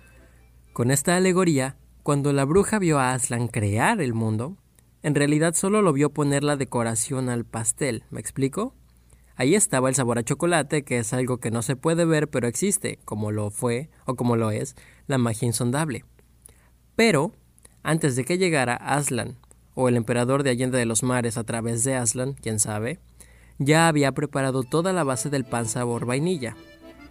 con 0.72 0.92
esta 0.92 1.16
alegoría, 1.16 1.76
cuando 2.04 2.32
la 2.32 2.44
bruja 2.44 2.78
vio 2.78 3.00
a 3.00 3.14
Aslan 3.14 3.48
crear 3.48 4.00
el 4.00 4.14
mundo, 4.14 4.58
en 5.02 5.16
realidad 5.16 5.54
solo 5.54 5.82
lo 5.82 5.92
vio 5.92 6.10
poner 6.10 6.44
la 6.44 6.56
decoración 6.56 7.30
al 7.30 7.44
pastel, 7.44 8.04
¿me 8.10 8.20
explico? 8.20 8.72
Ahí 9.34 9.56
estaba 9.56 9.88
el 9.88 9.96
sabor 9.96 10.20
a 10.20 10.22
chocolate, 10.22 10.84
que 10.84 10.98
es 10.98 11.12
algo 11.12 11.38
que 11.38 11.50
no 11.50 11.62
se 11.62 11.74
puede 11.74 12.04
ver 12.04 12.30
pero 12.30 12.46
existe, 12.46 13.00
como 13.04 13.32
lo 13.32 13.50
fue 13.50 13.90
o 14.06 14.14
como 14.14 14.36
lo 14.36 14.52
es 14.52 14.76
la 15.08 15.18
magia 15.18 15.46
insondable. 15.46 16.04
Pero, 16.94 17.32
antes 17.82 18.14
de 18.14 18.24
que 18.24 18.38
llegara 18.38 18.76
Aslan, 18.76 19.36
o 19.74 19.88
el 19.88 19.96
emperador 19.96 20.42
de 20.42 20.50
Allende 20.50 20.78
de 20.78 20.86
los 20.86 21.02
Mares 21.02 21.36
a 21.36 21.44
través 21.44 21.84
de 21.84 21.94
Aslan, 21.94 22.34
quién 22.34 22.58
sabe, 22.58 22.98
ya 23.58 23.88
había 23.88 24.12
preparado 24.12 24.62
toda 24.62 24.92
la 24.92 25.04
base 25.04 25.30
del 25.30 25.44
pan 25.44 25.66
sabor 25.66 26.06
vainilla, 26.06 26.56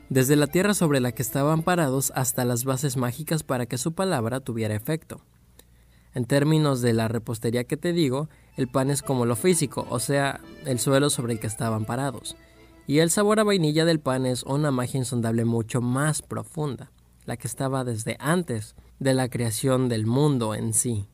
desde 0.10 0.36
la 0.36 0.48
tierra 0.48 0.74
sobre 0.74 1.00
la 1.00 1.12
que 1.12 1.22
estaban 1.22 1.62
parados 1.62 2.12
hasta 2.16 2.44
las 2.46 2.64
bases 2.64 2.98
mágicas 2.98 3.44
para 3.44 3.68
que 3.68 3.78
su 3.78 3.94
palabra 3.94 4.40
tuviera 4.40 4.76
efecto. 4.76 5.22
En 6.16 6.26
términos 6.26 6.82
de 6.82 6.94
la 6.94 7.08
repostería 7.08 7.66
que 7.66 7.78
te 7.78 7.94
digo, 7.94 8.30
el 8.58 8.68
pan 8.68 8.90
es 8.90 9.04
como 9.04 9.26
lo 9.26 9.36
físico, 9.36 9.86
o 9.90 10.00
sea, 10.00 10.42
el 10.66 10.80
suelo 10.80 11.12
sobre 11.12 11.34
el 11.34 11.40
que 11.40 11.48
estaban 11.48 11.86
parados. 11.86 12.36
Y 12.88 13.00
el 13.00 13.12
sabor 13.12 13.40
a 13.40 13.44
vainilla 13.44 13.86
del 13.86 14.00
pan 14.00 14.26
es 14.26 14.42
una 14.42 14.72
magia 14.72 14.98
insondable 14.98 15.46
mucho 15.46 15.82
más 15.82 16.24
profunda, 16.24 16.92
la 17.26 17.38
que 17.38 17.48
estaba 17.48 17.84
desde 17.84 18.18
antes 18.20 18.76
de 18.98 19.14
la 19.14 19.30
creación 19.30 19.88
del 19.88 20.08
mundo 20.08 20.56
en 20.56 20.74
sí. 20.74 21.08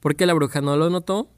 ¿Por 0.00 0.16
qué 0.16 0.26
la 0.26 0.34
bruja 0.34 0.60
no 0.60 0.76
lo 0.76 0.90
notó? 0.90 1.30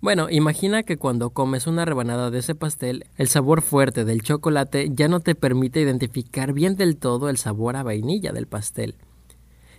Bueno, 0.00 0.30
imagina 0.30 0.84
que 0.84 0.96
cuando 0.96 1.30
comes 1.30 1.66
una 1.66 1.84
rebanada 1.84 2.30
de 2.30 2.38
ese 2.38 2.54
pastel, 2.54 3.06
el 3.16 3.28
sabor 3.28 3.62
fuerte 3.62 4.04
del 4.04 4.22
chocolate 4.22 4.90
ya 4.94 5.08
no 5.08 5.18
te 5.20 5.34
permite 5.34 5.80
identificar 5.80 6.52
bien 6.52 6.76
del 6.76 6.96
todo 6.96 7.28
el 7.28 7.36
sabor 7.36 7.74
a 7.74 7.82
vainilla 7.82 8.32
del 8.32 8.46
pastel. 8.46 8.96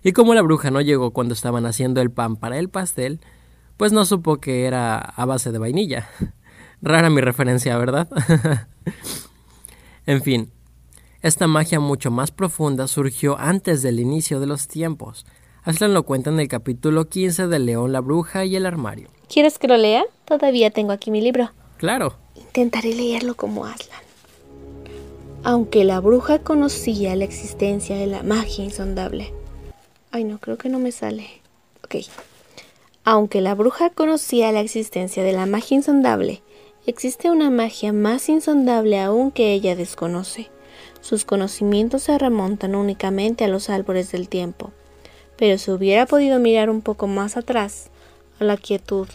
Y 0.03 0.11
como 0.11 0.33
la 0.33 0.41
bruja 0.41 0.71
no 0.71 0.81
llegó 0.81 1.11
cuando 1.11 1.33
estaban 1.33 1.65
haciendo 1.65 2.01
el 2.01 2.11
pan 2.11 2.35
para 2.35 2.57
el 2.57 2.69
pastel, 2.69 3.21
pues 3.77 3.93
no 3.93 4.03
supo 4.03 4.41
que 4.41 4.65
era 4.65 4.97
a 4.97 5.25
base 5.25 5.53
de 5.53 5.57
vainilla. 5.57 6.09
Rara 6.81 7.09
mi 7.09 7.21
referencia, 7.21 7.77
¿verdad? 7.77 8.09
en 10.05 10.21
fin, 10.21 10.51
esta 11.21 11.47
magia 11.47 11.79
mucho 11.79 12.11
más 12.11 12.31
profunda 12.31 12.87
surgió 12.87 13.37
antes 13.37 13.81
del 13.81 13.99
inicio 14.01 14.41
de 14.41 14.47
los 14.47 14.67
tiempos. 14.67 15.25
Aslan 15.63 15.93
lo 15.93 16.03
cuenta 16.03 16.29
en 16.29 16.39
el 16.39 16.47
capítulo 16.47 17.09
15 17.09 17.47
de 17.47 17.59
León 17.59 17.91
la 17.91 17.99
Bruja 17.99 18.45
y 18.45 18.55
el 18.55 18.65
Armario. 18.65 19.09
¿Quieres 19.27 19.59
que 19.59 19.67
lo 19.67 19.77
lea? 19.77 20.03
Todavía 20.25 20.71
tengo 20.71 20.91
aquí 20.91 21.11
mi 21.11 21.21
libro. 21.21 21.51
Claro, 21.77 22.15
Intentaré 22.49 22.95
leerlo 22.95 23.35
como 23.35 23.65
Aslan. 23.65 24.01
Aunque 25.43 25.83
la 25.83 25.99
bruja 25.99 26.39
conocía 26.39 27.15
la 27.15 27.23
existencia 27.23 27.95
de 27.95 28.07
la 28.07 28.23
magia 28.23 28.63
insondable. 28.63 29.31
Ay, 30.09 30.23
no, 30.23 30.39
creo 30.39 30.57
que 30.57 30.67
no 30.67 30.79
me 30.79 30.91
sale. 30.91 31.27
Ok. 31.83 31.97
Aunque 33.03 33.41
la 33.41 33.53
bruja 33.53 33.91
conocía 33.91 34.51
la 34.51 34.61
existencia 34.61 35.21
de 35.21 35.31
la 35.31 35.45
magia 35.45 35.75
insondable, 35.75 36.41
existe 36.87 37.29
una 37.29 37.51
magia 37.51 37.93
más 37.93 38.29
insondable 38.29 38.99
aún 38.99 39.29
que 39.29 39.53
ella 39.53 39.75
desconoce. 39.75 40.49
Sus 41.01 41.23
conocimientos 41.23 42.01
se 42.03 42.17
remontan 42.17 42.73
únicamente 42.73 43.45
a 43.45 43.47
los 43.47 43.69
árboles 43.69 44.11
del 44.11 44.27
tiempo. 44.27 44.71
Pero 45.39 45.57
si 45.57 45.71
hubiera 45.71 46.05
podido 46.05 46.37
mirar 46.37 46.69
un 46.69 46.81
poco 46.81 47.07
más 47.07 47.37
atrás, 47.37 47.89
a 48.41 48.43
la 48.43 48.57
quietud 48.57 49.07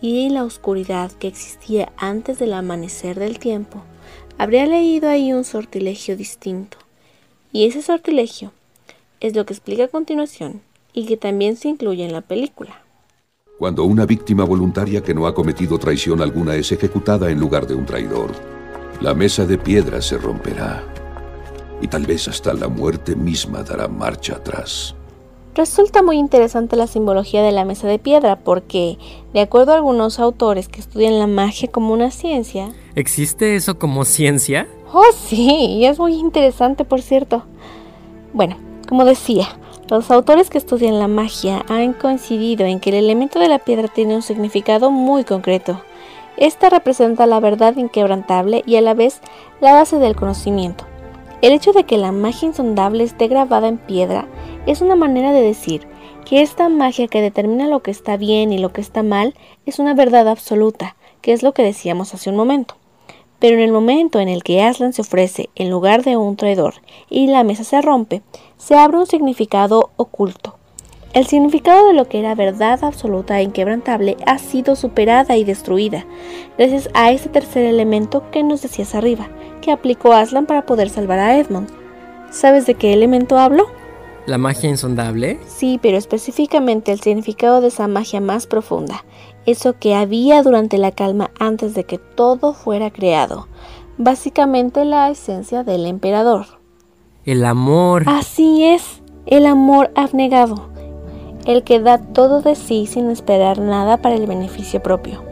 y 0.00 0.30
la 0.30 0.42
oscuridad 0.42 1.12
que 1.12 1.28
existía 1.28 1.92
antes 1.98 2.38
del 2.38 2.54
amanecer 2.54 3.18
del 3.18 3.38
tiempo, 3.38 3.82
habría 4.38 4.64
leído 4.64 5.10
ahí 5.10 5.34
un 5.34 5.44
sortilegio 5.44 6.16
distinto. 6.16 6.78
Y 7.52 7.66
ese 7.66 7.82
sortilegio 7.82 8.52
es 9.20 9.36
lo 9.36 9.44
que 9.44 9.52
explica 9.52 9.84
a 9.84 9.88
continuación 9.88 10.62
y 10.94 11.04
que 11.04 11.18
también 11.18 11.56
se 11.56 11.68
incluye 11.68 12.06
en 12.06 12.12
la 12.12 12.22
película. 12.22 12.82
Cuando 13.58 13.84
una 13.84 14.06
víctima 14.06 14.44
voluntaria 14.44 15.02
que 15.02 15.14
no 15.14 15.26
ha 15.26 15.34
cometido 15.34 15.78
traición 15.78 16.22
alguna 16.22 16.54
es 16.56 16.72
ejecutada 16.72 17.30
en 17.30 17.38
lugar 17.38 17.66
de 17.66 17.74
un 17.74 17.84
traidor, 17.84 18.32
la 19.02 19.12
mesa 19.12 19.44
de 19.44 19.58
piedra 19.58 20.00
se 20.00 20.16
romperá. 20.16 20.82
Y 21.82 21.88
tal 21.88 22.06
vez 22.06 22.28
hasta 22.28 22.54
la 22.54 22.68
muerte 22.68 23.14
misma 23.14 23.62
dará 23.62 23.88
marcha 23.88 24.36
atrás. 24.36 24.95
Resulta 25.56 26.02
muy 26.02 26.18
interesante 26.18 26.76
la 26.76 26.86
simbología 26.86 27.42
de 27.42 27.50
la 27.50 27.64
mesa 27.64 27.88
de 27.88 27.98
piedra 27.98 28.36
porque, 28.36 28.98
de 29.32 29.40
acuerdo 29.40 29.72
a 29.72 29.76
algunos 29.76 30.18
autores 30.18 30.68
que 30.68 30.80
estudian 30.80 31.18
la 31.18 31.26
magia 31.26 31.70
como 31.70 31.94
una 31.94 32.10
ciencia, 32.10 32.68
¿existe 32.94 33.56
eso 33.56 33.78
como 33.78 34.04
ciencia? 34.04 34.68
Oh, 34.92 35.06
sí, 35.18 35.48
y 35.48 35.86
es 35.86 35.98
muy 35.98 36.12
interesante, 36.12 36.84
por 36.84 37.00
cierto. 37.00 37.44
Bueno, 38.34 38.58
como 38.86 39.06
decía, 39.06 39.48
los 39.88 40.10
autores 40.10 40.50
que 40.50 40.58
estudian 40.58 40.98
la 40.98 41.08
magia 41.08 41.64
han 41.70 41.94
coincidido 41.94 42.66
en 42.66 42.78
que 42.78 42.90
el 42.90 42.96
elemento 42.96 43.38
de 43.38 43.48
la 43.48 43.58
piedra 43.58 43.88
tiene 43.88 44.14
un 44.14 44.22
significado 44.22 44.90
muy 44.90 45.24
concreto. 45.24 45.80
Esta 46.36 46.68
representa 46.68 47.24
la 47.24 47.40
verdad 47.40 47.74
inquebrantable 47.76 48.62
y 48.66 48.76
a 48.76 48.82
la 48.82 48.92
vez 48.92 49.20
la 49.62 49.72
base 49.72 49.96
del 49.96 50.16
conocimiento. 50.16 50.84
El 51.40 51.52
hecho 51.52 51.72
de 51.72 51.84
que 51.84 51.96
la 51.96 52.12
magia 52.12 52.48
insondable 52.48 53.04
esté 53.04 53.28
grabada 53.28 53.68
en 53.68 53.78
piedra 53.78 54.26
es 54.66 54.80
una 54.80 54.96
manera 54.96 55.32
de 55.32 55.40
decir 55.40 55.86
que 56.24 56.42
esta 56.42 56.68
magia 56.68 57.06
que 57.06 57.22
determina 57.22 57.68
lo 57.68 57.80
que 57.80 57.90
está 57.90 58.16
bien 58.16 58.52
y 58.52 58.58
lo 58.58 58.72
que 58.72 58.80
está 58.80 59.02
mal 59.02 59.34
es 59.64 59.78
una 59.78 59.94
verdad 59.94 60.28
absoluta, 60.28 60.96
que 61.20 61.32
es 61.32 61.42
lo 61.42 61.52
que 61.52 61.62
decíamos 61.62 62.12
hace 62.14 62.30
un 62.30 62.36
momento. 62.36 62.74
Pero 63.38 63.56
en 63.56 63.62
el 63.62 63.72
momento 63.72 64.18
en 64.18 64.28
el 64.28 64.42
que 64.42 64.62
Aslan 64.62 64.92
se 64.92 65.02
ofrece 65.02 65.50
en 65.54 65.70
lugar 65.70 66.02
de 66.02 66.16
un 66.16 66.36
traidor 66.36 66.74
y 67.08 67.28
la 67.28 67.44
mesa 67.44 67.64
se 67.64 67.80
rompe, 67.80 68.22
se 68.56 68.74
abre 68.74 68.98
un 68.98 69.06
significado 69.06 69.90
oculto. 69.96 70.56
El 71.12 71.26
significado 71.26 71.86
de 71.86 71.94
lo 71.94 72.08
que 72.08 72.18
era 72.18 72.34
verdad 72.34 72.82
absoluta 72.82 73.38
e 73.38 73.44
inquebrantable 73.44 74.16
ha 74.26 74.38
sido 74.38 74.76
superada 74.76 75.36
y 75.36 75.44
destruida, 75.44 76.04
gracias 76.58 76.90
a 76.92 77.10
ese 77.10 77.28
tercer 77.28 77.64
elemento 77.64 78.30
que 78.30 78.42
nos 78.42 78.62
decías 78.62 78.94
arriba, 78.94 79.30
que 79.62 79.72
aplicó 79.72 80.12
Aslan 80.12 80.46
para 80.46 80.66
poder 80.66 80.90
salvar 80.90 81.18
a 81.18 81.38
Edmund. 81.38 81.70
¿Sabes 82.30 82.66
de 82.66 82.74
qué 82.74 82.92
elemento 82.92 83.38
hablo? 83.38 83.66
¿La 84.26 84.38
magia 84.38 84.68
insondable? 84.68 85.38
Sí, 85.46 85.78
pero 85.80 85.96
específicamente 85.96 86.90
el 86.90 87.00
significado 87.00 87.60
de 87.60 87.68
esa 87.68 87.86
magia 87.86 88.20
más 88.20 88.48
profunda, 88.48 89.04
eso 89.46 89.78
que 89.78 89.94
había 89.94 90.42
durante 90.42 90.78
la 90.78 90.90
calma 90.90 91.30
antes 91.38 91.74
de 91.74 91.84
que 91.84 91.98
todo 91.98 92.52
fuera 92.52 92.90
creado, 92.90 93.46
básicamente 93.98 94.84
la 94.84 95.10
esencia 95.10 95.62
del 95.62 95.86
emperador. 95.86 96.46
El 97.24 97.44
amor. 97.44 98.02
Así 98.06 98.64
es, 98.64 99.00
el 99.26 99.46
amor 99.46 99.92
abnegado, 99.94 100.70
el 101.44 101.62
que 101.62 101.78
da 101.78 101.98
todo 101.98 102.42
de 102.42 102.56
sí 102.56 102.86
sin 102.86 103.12
esperar 103.12 103.60
nada 103.60 103.98
para 103.98 104.16
el 104.16 104.26
beneficio 104.26 104.82
propio. 104.82 105.22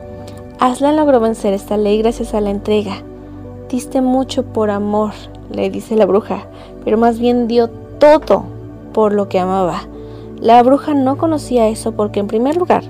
Aslan 0.60 0.94
logró 0.94 1.18
vencer 1.18 1.52
esta 1.52 1.76
ley 1.76 1.98
gracias 1.98 2.32
a 2.32 2.40
la 2.40 2.50
entrega. 2.50 3.02
Diste 3.68 4.00
mucho 4.00 4.44
por 4.44 4.70
amor, 4.70 5.10
le 5.50 5.68
dice 5.68 5.96
la 5.96 6.06
bruja, 6.06 6.46
pero 6.84 6.96
más 6.96 7.18
bien 7.18 7.48
dio 7.48 7.68
todo 7.98 8.53
por 8.94 9.12
lo 9.12 9.28
que 9.28 9.38
amaba. 9.38 9.82
La 10.40 10.62
bruja 10.62 10.94
no 10.94 11.18
conocía 11.18 11.68
eso 11.68 11.92
porque 11.92 12.20
en 12.20 12.26
primer 12.26 12.56
lugar, 12.56 12.84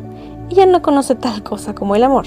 ella 0.51 0.67
no 0.67 0.83
conoce 0.83 1.17
tal 1.17 1.43
cosa 1.43 1.75
como 1.75 1.97
el 1.97 2.05
amor. 2.05 2.27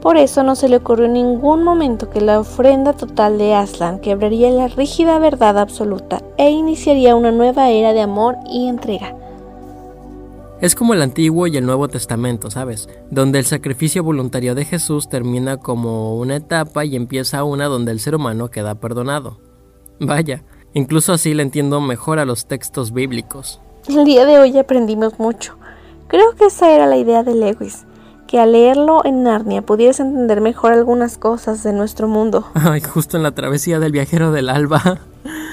Por 0.00 0.16
eso 0.16 0.42
no 0.42 0.54
se 0.56 0.68
le 0.68 0.76
ocurrió 0.76 1.06
en 1.06 1.12
ningún 1.12 1.62
momento 1.62 2.08
que 2.10 2.20
la 2.20 2.40
ofrenda 2.40 2.92
total 2.92 3.38
de 3.38 3.54
Aslan 3.54 4.00
quebraría 4.00 4.50
la 4.50 4.68
rígida 4.68 5.18
verdad 5.18 5.58
absoluta 5.58 6.22
e 6.36 6.50
iniciaría 6.50 7.16
una 7.16 7.32
nueva 7.32 7.70
era 7.70 7.92
de 7.92 8.00
amor 8.00 8.36
y 8.50 8.68
entrega. 8.68 9.14
Es 10.60 10.74
como 10.74 10.94
el 10.94 11.02
Antiguo 11.02 11.46
y 11.46 11.56
el 11.56 11.66
Nuevo 11.66 11.86
Testamento, 11.86 12.50
¿sabes? 12.50 12.88
Donde 13.10 13.38
el 13.38 13.44
sacrificio 13.44 14.02
voluntario 14.02 14.56
de 14.56 14.64
Jesús 14.64 15.08
termina 15.08 15.56
como 15.56 16.16
una 16.16 16.36
etapa 16.36 16.84
y 16.84 16.96
empieza 16.96 17.44
una 17.44 17.66
donde 17.66 17.92
el 17.92 18.00
ser 18.00 18.16
humano 18.16 18.50
queda 18.50 18.74
perdonado. 18.76 19.38
Vaya, 20.00 20.44
incluso 20.74 21.12
así 21.12 21.34
le 21.34 21.42
entiendo 21.42 21.80
mejor 21.80 22.18
a 22.18 22.24
los 22.24 22.46
textos 22.46 22.92
bíblicos. 22.92 23.60
El 23.88 24.04
día 24.04 24.26
de 24.26 24.38
hoy 24.38 24.58
aprendimos 24.58 25.18
mucho. 25.18 25.56
Creo 26.08 26.34
que 26.34 26.46
esa 26.46 26.70
era 26.70 26.86
la 26.86 26.96
idea 26.96 27.22
de 27.22 27.34
Lewis, 27.34 27.86
que 28.26 28.38
al 28.38 28.52
leerlo 28.52 29.04
en 29.04 29.22
Narnia 29.22 29.62
pudieras 29.62 30.00
entender 30.00 30.40
mejor 30.40 30.72
algunas 30.72 31.16
cosas 31.16 31.62
de 31.62 31.72
nuestro 31.72 32.06
mundo. 32.06 32.46
Ay, 32.54 32.80
justo 32.80 33.16
en 33.16 33.22
la 33.22 33.32
travesía 33.32 33.78
del 33.78 33.92
viajero 33.92 34.30
del 34.30 34.50
alba. 34.50 35.00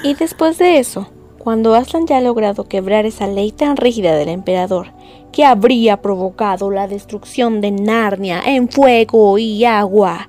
Y 0.02 0.14
después 0.14 0.58
de 0.58 0.78
eso, 0.78 1.08
cuando 1.38 1.74
Aslan 1.74 2.06
ya 2.06 2.18
ha 2.18 2.20
logrado 2.20 2.64
quebrar 2.64 3.06
esa 3.06 3.26
ley 3.26 3.52
tan 3.52 3.76
rígida 3.76 4.14
del 4.16 4.28
emperador, 4.28 4.88
que 5.32 5.44
habría 5.44 6.02
provocado 6.02 6.70
la 6.70 6.88
destrucción 6.88 7.60
de 7.60 7.70
Narnia 7.70 8.42
en 8.44 8.68
fuego 8.68 9.38
y 9.38 9.64
agua, 9.64 10.28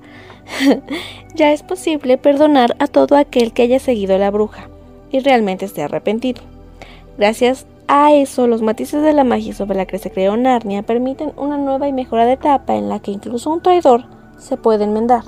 ya 1.36 1.51
es 1.51 1.63
posible 1.63 2.17
perdonar 2.17 2.75
a 2.79 2.88
todo 2.88 3.17
aquel 3.17 3.51
que 3.51 3.63
haya 3.63 3.79
seguido 3.79 4.15
a 4.15 4.20
la 4.20 4.32
bruja 4.32 4.70
y 5.11 5.19
realmente 5.19 5.65
esté 5.65 5.83
arrepentido. 5.83 6.41
Gracias 7.17 7.65
a 7.87 8.13
eso, 8.13 8.47
los 8.47 8.61
matices 8.61 9.01
de 9.01 9.13
la 9.13 9.23
magia 9.23 9.53
sobre 9.53 9.77
la 9.77 9.85
que 9.85 9.97
se 9.97 10.11
creó 10.11 10.35
Narnia 10.35 10.83
permiten 10.83 11.31
una 11.37 11.57
nueva 11.57 11.87
y 11.87 11.93
mejorada 11.93 12.33
etapa 12.33 12.75
en 12.75 12.89
la 12.89 12.99
que 12.99 13.11
incluso 13.11 13.49
un 13.49 13.61
traidor 13.61 14.05
se 14.37 14.57
puede 14.57 14.83
enmendar. 14.83 15.23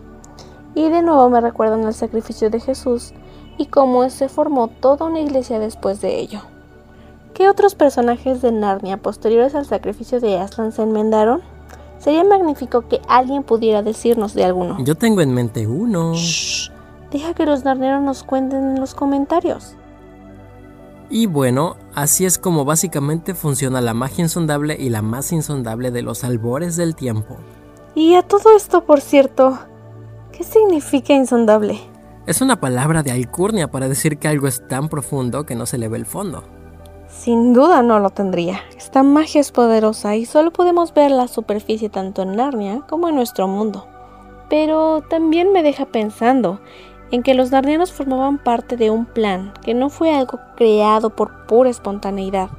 Y 0.76 0.90
de 0.90 1.02
nuevo 1.02 1.30
me 1.30 1.42
recuerdan 1.42 1.86
el 1.86 1.94
sacrificio 1.94 2.50
de 2.50 2.60
Jesús 2.60 3.14
y 3.58 3.66
cómo 3.68 4.10
se 4.10 4.30
formó 4.30 4.68
toda 4.68 5.06
una 5.06 5.20
iglesia 5.20 5.58
después 5.60 6.02
de 6.02 6.20
ello. 6.20 6.42
¿Qué 7.34 7.48
otros 7.48 7.76
personajes 7.76 8.42
de 8.42 8.52
Narnia 8.52 8.98
posteriores 8.98 9.56
al 9.56 9.66
sacrificio 9.66 10.20
de 10.20 10.38
Aslan 10.38 10.72
se 10.72 10.82
enmendaron? 10.82 11.42
Sería 11.98 12.24
magnífico 12.24 12.88
que 12.88 13.02
alguien 13.08 13.44
pudiera 13.44 13.82
decirnos 13.82 14.34
de 14.34 14.44
alguno. 14.44 14.78
Yo 14.84 14.96
tengo 14.96 15.22
en 15.22 15.34
mente 15.34 15.66
uno. 15.68 16.14
Shh, 16.14 16.72
deja 17.12 17.34
que 17.34 17.46
los 17.46 17.64
narneros 17.64 18.02
nos 18.02 18.24
cuenten 18.24 18.72
en 18.72 18.80
los 18.80 18.96
comentarios. 18.96 19.76
Y 21.10 21.26
bueno, 21.26 21.76
así 21.96 22.26
es 22.26 22.38
como 22.38 22.66
básicamente 22.66 23.34
funciona 23.34 23.82
la 23.82 23.96
magia 23.96 24.24
insondable 24.24 24.78
y 24.80 24.90
la 24.90 25.02
más 25.02 25.32
insondable 25.32 25.90
de 25.90 26.04
los 26.04 26.24
albores 26.24 26.76
del 26.76 26.96
tiempo. 26.96 27.38
Y 27.96 28.14
a 28.14 28.22
todo 28.22 28.56
esto, 28.56 28.86
por 28.86 29.02
cierto, 29.02 29.58
¿qué 30.32 30.44
significa 30.44 31.14
insondable? 31.14 31.80
Es 32.28 32.42
una 32.42 32.60
palabra 32.60 33.02
de 33.02 33.12
alcurnia 33.12 33.72
para 33.72 33.90
decir 33.90 34.20
que 34.20 34.28
algo 34.28 34.48
es 34.48 34.68
tan 34.68 34.88
profundo 34.88 35.48
que 35.48 35.56
no 35.56 35.66
se 35.66 35.80
le 35.80 35.88
ve 35.88 35.98
el 35.98 36.06
fondo. 36.06 36.44
Sin 37.08 37.54
duda 37.54 37.82
no 37.82 38.00
lo 38.00 38.12
tendría. 38.12 38.62
Esta 38.78 39.02
magia 39.02 39.42
es 39.42 39.52
poderosa 39.52 40.16
y 40.16 40.26
solo 40.26 40.52
podemos 40.52 40.94
ver 40.94 41.10
la 41.10 41.28
superficie 41.28 41.90
tanto 41.90 42.22
en 42.22 42.36
Narnia 42.36 42.82
como 42.88 43.10
en 43.10 43.16
nuestro 43.16 43.48
mundo. 43.48 43.88
Pero 44.48 45.02
también 45.10 45.52
me 45.52 45.64
deja 45.64 45.86
pensando 45.86 46.62
en 47.12 47.24
que 47.24 47.34
los 47.34 47.52
narnianos 47.52 47.92
formaban 47.92 48.38
parte 48.38 48.78
de 48.78 48.90
un 48.90 49.06
plan 49.06 49.54
que 49.62 49.74
no 49.74 49.90
fue 49.90 50.14
algo 50.14 50.40
creado 50.56 51.10
por 51.10 51.46
pura 51.46 51.70
espontaneidad. 51.70 52.50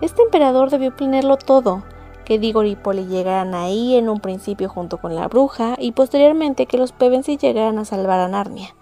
Este 0.00 0.22
emperador 0.22 0.70
debió 0.70 0.94
planearlo 0.94 1.36
todo, 1.36 1.82
que 2.24 2.38
Digor 2.38 2.66
y 2.66 2.76
Poli 2.76 3.06
llegaran 3.06 3.54
ahí 3.54 3.96
en 3.96 4.08
un 4.08 4.20
principio 4.20 4.68
junto 4.68 4.98
con 4.98 5.14
la 5.14 5.28
bruja 5.28 5.74
y 5.78 5.92
posteriormente 5.92 6.66
que 6.66 6.78
los 6.78 6.92
Pevensie 6.92 7.36
llegaran 7.36 7.78
a 7.78 7.84
salvar 7.84 8.20
a 8.20 8.28
Narnia. 8.28 8.74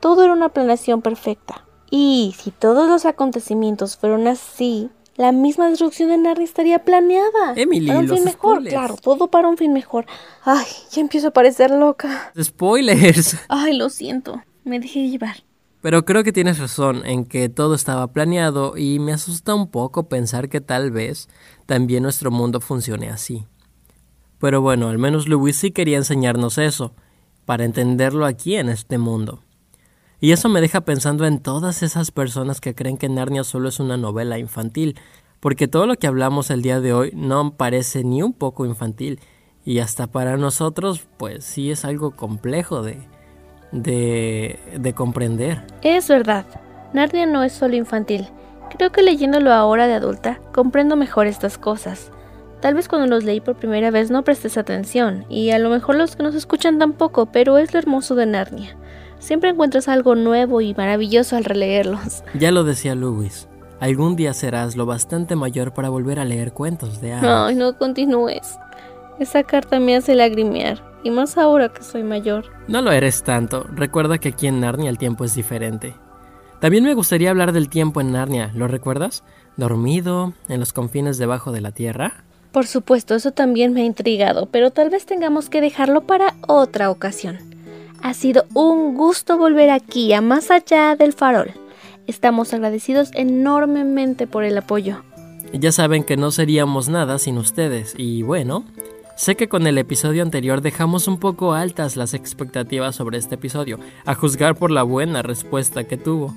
Todo 0.00 0.24
era 0.24 0.32
una 0.32 0.48
planeación 0.50 1.02
perfecta. 1.02 1.64
Y 1.90 2.34
si 2.38 2.50
todos 2.50 2.88
los 2.88 3.04
acontecimientos 3.04 3.96
fueron 3.96 4.26
así, 4.26 4.90
la 5.16 5.32
misma 5.32 5.68
destrucción 5.68 6.08
de 6.08 6.18
Narnia 6.18 6.44
estaría 6.44 6.84
planeada. 6.84 7.54
Emily, 7.56 7.86
para 7.86 7.98
un 8.00 8.06
los 8.06 8.16
fin 8.16 8.24
mejor, 8.24 8.56
spoilers. 8.56 8.74
claro, 8.74 8.96
todo 8.96 9.28
para 9.28 9.48
un 9.48 9.56
fin 9.56 9.72
mejor. 9.72 10.06
Ay, 10.44 10.66
ya 10.90 11.00
empiezo 11.00 11.28
a 11.28 11.30
parecer 11.32 11.70
loca. 11.70 12.32
Spoilers. 12.40 13.36
Ay, 13.48 13.76
lo 13.76 13.90
siento, 13.90 14.42
me 14.64 14.80
dejé 14.80 15.08
llevar. 15.08 15.44
Pero 15.82 16.04
creo 16.04 16.22
que 16.22 16.32
tienes 16.32 16.58
razón 16.58 17.04
en 17.04 17.24
que 17.24 17.48
todo 17.48 17.74
estaba 17.74 18.06
planeado 18.12 18.76
y 18.76 19.00
me 19.00 19.12
asusta 19.12 19.54
un 19.54 19.68
poco 19.68 20.08
pensar 20.08 20.48
que 20.48 20.60
tal 20.60 20.92
vez 20.92 21.28
también 21.66 22.04
nuestro 22.04 22.30
mundo 22.30 22.60
funcione 22.60 23.10
así. 23.10 23.46
Pero 24.38 24.60
bueno, 24.60 24.88
al 24.88 24.98
menos 24.98 25.28
Lewis 25.28 25.56
sí 25.56 25.72
quería 25.72 25.96
enseñarnos 25.98 26.58
eso, 26.58 26.94
para 27.44 27.64
entenderlo 27.64 28.26
aquí 28.26 28.56
en 28.56 28.68
este 28.68 28.96
mundo. 28.98 29.42
Y 30.22 30.30
eso 30.30 30.48
me 30.48 30.60
deja 30.60 30.82
pensando 30.82 31.26
en 31.26 31.40
todas 31.40 31.82
esas 31.82 32.12
personas 32.12 32.60
que 32.60 32.76
creen 32.76 32.96
que 32.96 33.08
Narnia 33.08 33.42
solo 33.42 33.68
es 33.68 33.80
una 33.80 33.96
novela 33.96 34.38
infantil, 34.38 34.96
porque 35.40 35.66
todo 35.66 35.88
lo 35.88 35.96
que 35.96 36.06
hablamos 36.06 36.48
el 36.50 36.62
día 36.62 36.80
de 36.80 36.92
hoy 36.92 37.10
no 37.12 37.56
parece 37.56 38.04
ni 38.04 38.22
un 38.22 38.32
poco 38.32 38.64
infantil, 38.64 39.18
y 39.64 39.80
hasta 39.80 40.06
para 40.06 40.36
nosotros 40.36 41.08
pues 41.16 41.44
sí 41.44 41.72
es 41.72 41.84
algo 41.84 42.12
complejo 42.12 42.84
de, 42.84 42.98
de, 43.72 44.60
de 44.78 44.92
comprender. 44.92 45.64
Es 45.82 46.06
verdad, 46.06 46.46
Narnia 46.92 47.26
no 47.26 47.42
es 47.42 47.52
solo 47.52 47.74
infantil. 47.74 48.28
Creo 48.78 48.92
que 48.92 49.02
leyéndolo 49.02 49.52
ahora 49.52 49.88
de 49.88 49.94
adulta, 49.94 50.38
comprendo 50.52 50.94
mejor 50.94 51.26
estas 51.26 51.58
cosas. 51.58 52.12
Tal 52.60 52.74
vez 52.74 52.86
cuando 52.86 53.08
los 53.08 53.24
leí 53.24 53.40
por 53.40 53.56
primera 53.56 53.90
vez 53.90 54.12
no 54.12 54.22
prestes 54.22 54.56
atención, 54.56 55.26
y 55.28 55.50
a 55.50 55.58
lo 55.58 55.68
mejor 55.68 55.96
los 55.96 56.14
que 56.14 56.22
nos 56.22 56.36
escuchan 56.36 56.78
tampoco, 56.78 57.26
pero 57.26 57.58
es 57.58 57.72
lo 57.72 57.80
hermoso 57.80 58.14
de 58.14 58.26
Narnia. 58.26 58.76
Siempre 59.22 59.50
encuentras 59.50 59.86
algo 59.86 60.16
nuevo 60.16 60.60
y 60.60 60.74
maravilloso 60.74 61.36
al 61.36 61.44
releerlos. 61.44 62.24
Ya 62.34 62.50
lo 62.50 62.64
decía 62.64 62.96
Lewis, 62.96 63.46
algún 63.78 64.16
día 64.16 64.34
serás 64.34 64.74
lo 64.74 64.84
bastante 64.84 65.36
mayor 65.36 65.72
para 65.72 65.88
volver 65.90 66.18
a 66.18 66.24
leer 66.24 66.52
cuentos 66.52 67.00
de 67.00 67.12
hadas. 67.12 67.48
Ay, 67.48 67.54
no 67.54 67.78
continúes. 67.78 68.58
Esa 69.20 69.44
carta 69.44 69.78
me 69.78 69.94
hace 69.94 70.16
lagrimear, 70.16 70.82
y 71.04 71.12
más 71.12 71.38
ahora 71.38 71.68
que 71.68 71.84
soy 71.84 72.02
mayor. 72.02 72.46
No 72.66 72.82
lo 72.82 72.90
eres 72.90 73.22
tanto, 73.22 73.64
recuerda 73.72 74.18
que 74.18 74.30
aquí 74.30 74.48
en 74.48 74.58
Narnia 74.58 74.90
el 74.90 74.98
tiempo 74.98 75.24
es 75.24 75.36
diferente. 75.36 75.94
También 76.58 76.82
me 76.82 76.94
gustaría 76.94 77.30
hablar 77.30 77.52
del 77.52 77.68
tiempo 77.68 78.00
en 78.00 78.10
Narnia, 78.10 78.50
¿lo 78.54 78.66
recuerdas? 78.66 79.22
Dormido, 79.56 80.32
en 80.48 80.58
los 80.58 80.72
confines 80.72 81.16
debajo 81.18 81.52
de 81.52 81.60
la 81.60 81.70
tierra. 81.70 82.24
Por 82.50 82.66
supuesto, 82.66 83.14
eso 83.14 83.30
también 83.30 83.72
me 83.72 83.82
ha 83.82 83.84
intrigado, 83.84 84.46
pero 84.46 84.72
tal 84.72 84.90
vez 84.90 85.06
tengamos 85.06 85.48
que 85.48 85.60
dejarlo 85.60 86.08
para 86.08 86.34
otra 86.48 86.90
ocasión. 86.90 87.51
Ha 88.02 88.14
sido 88.14 88.46
un 88.52 88.96
gusto 88.96 89.38
volver 89.38 89.70
aquí 89.70 90.12
a 90.12 90.20
Más 90.20 90.50
Allá 90.50 90.96
del 90.96 91.12
Farol. 91.12 91.52
Estamos 92.08 92.52
agradecidos 92.52 93.10
enormemente 93.14 94.26
por 94.26 94.42
el 94.42 94.58
apoyo. 94.58 95.04
Ya 95.52 95.70
saben 95.70 96.02
que 96.02 96.16
no 96.16 96.32
seríamos 96.32 96.88
nada 96.88 97.18
sin 97.18 97.38
ustedes, 97.38 97.94
y 97.96 98.22
bueno, 98.22 98.64
sé 99.16 99.36
que 99.36 99.48
con 99.48 99.68
el 99.68 99.78
episodio 99.78 100.24
anterior 100.24 100.62
dejamos 100.62 101.06
un 101.06 101.20
poco 101.20 101.52
altas 101.52 101.96
las 101.96 102.12
expectativas 102.12 102.96
sobre 102.96 103.18
este 103.18 103.36
episodio, 103.36 103.78
a 104.04 104.14
juzgar 104.14 104.56
por 104.56 104.72
la 104.72 104.82
buena 104.82 105.22
respuesta 105.22 105.84
que 105.84 105.96
tuvo. 105.96 106.34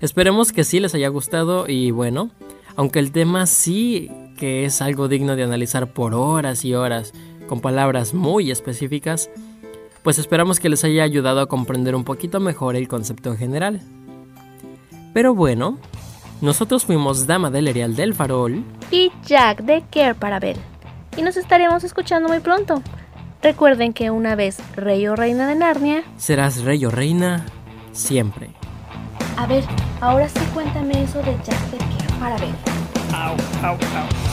Esperemos 0.00 0.52
que 0.52 0.62
sí 0.62 0.78
les 0.78 0.94
haya 0.94 1.08
gustado 1.08 1.66
y 1.68 1.90
bueno, 1.90 2.30
aunque 2.76 3.00
el 3.00 3.10
tema 3.10 3.46
sí 3.46 4.08
que 4.38 4.64
es 4.64 4.80
algo 4.80 5.08
digno 5.08 5.34
de 5.34 5.42
analizar 5.42 5.92
por 5.92 6.14
horas 6.14 6.64
y 6.64 6.74
horas, 6.74 7.12
con 7.48 7.60
palabras 7.60 8.14
muy 8.14 8.52
específicas, 8.52 9.28
pues 10.02 10.18
esperamos 10.18 10.60
que 10.60 10.68
les 10.68 10.84
haya 10.84 11.02
ayudado 11.02 11.40
a 11.40 11.46
comprender 11.46 11.94
un 11.94 12.04
poquito 12.04 12.40
mejor 12.40 12.76
el 12.76 12.88
concepto 12.88 13.30
en 13.30 13.38
general. 13.38 13.80
Pero 15.12 15.34
bueno, 15.34 15.78
nosotros 16.40 16.84
fuimos 16.84 17.26
Dama 17.26 17.50
del 17.50 17.68
Erial 17.68 17.96
del 17.96 18.14
Farol. 18.14 18.64
Y 18.90 19.12
Jack 19.26 19.62
de 19.62 19.84
Care 19.90 20.14
para 20.14 20.38
Bell. 20.40 20.56
Y 21.16 21.22
nos 21.22 21.36
estaremos 21.36 21.84
escuchando 21.84 22.28
muy 22.28 22.40
pronto. 22.40 22.82
Recuerden 23.42 23.92
que 23.92 24.10
una 24.10 24.34
vez 24.34 24.58
rey 24.76 25.06
o 25.06 25.16
reina 25.16 25.46
de 25.46 25.54
Narnia. 25.54 26.02
Serás 26.16 26.62
rey 26.62 26.84
o 26.84 26.90
reina 26.90 27.46
siempre. 27.92 28.50
A 29.36 29.46
ver, 29.46 29.64
ahora 30.00 30.28
sí 30.28 30.40
cuéntame 30.52 31.02
eso 31.02 31.18
de 31.22 31.36
Jack 31.44 31.70
de 31.70 31.78
Care 31.78 32.20
para 32.20 32.36
Bell. 32.36 32.54
Au, 33.12 33.34
au, 33.66 33.74
au. 33.74 34.29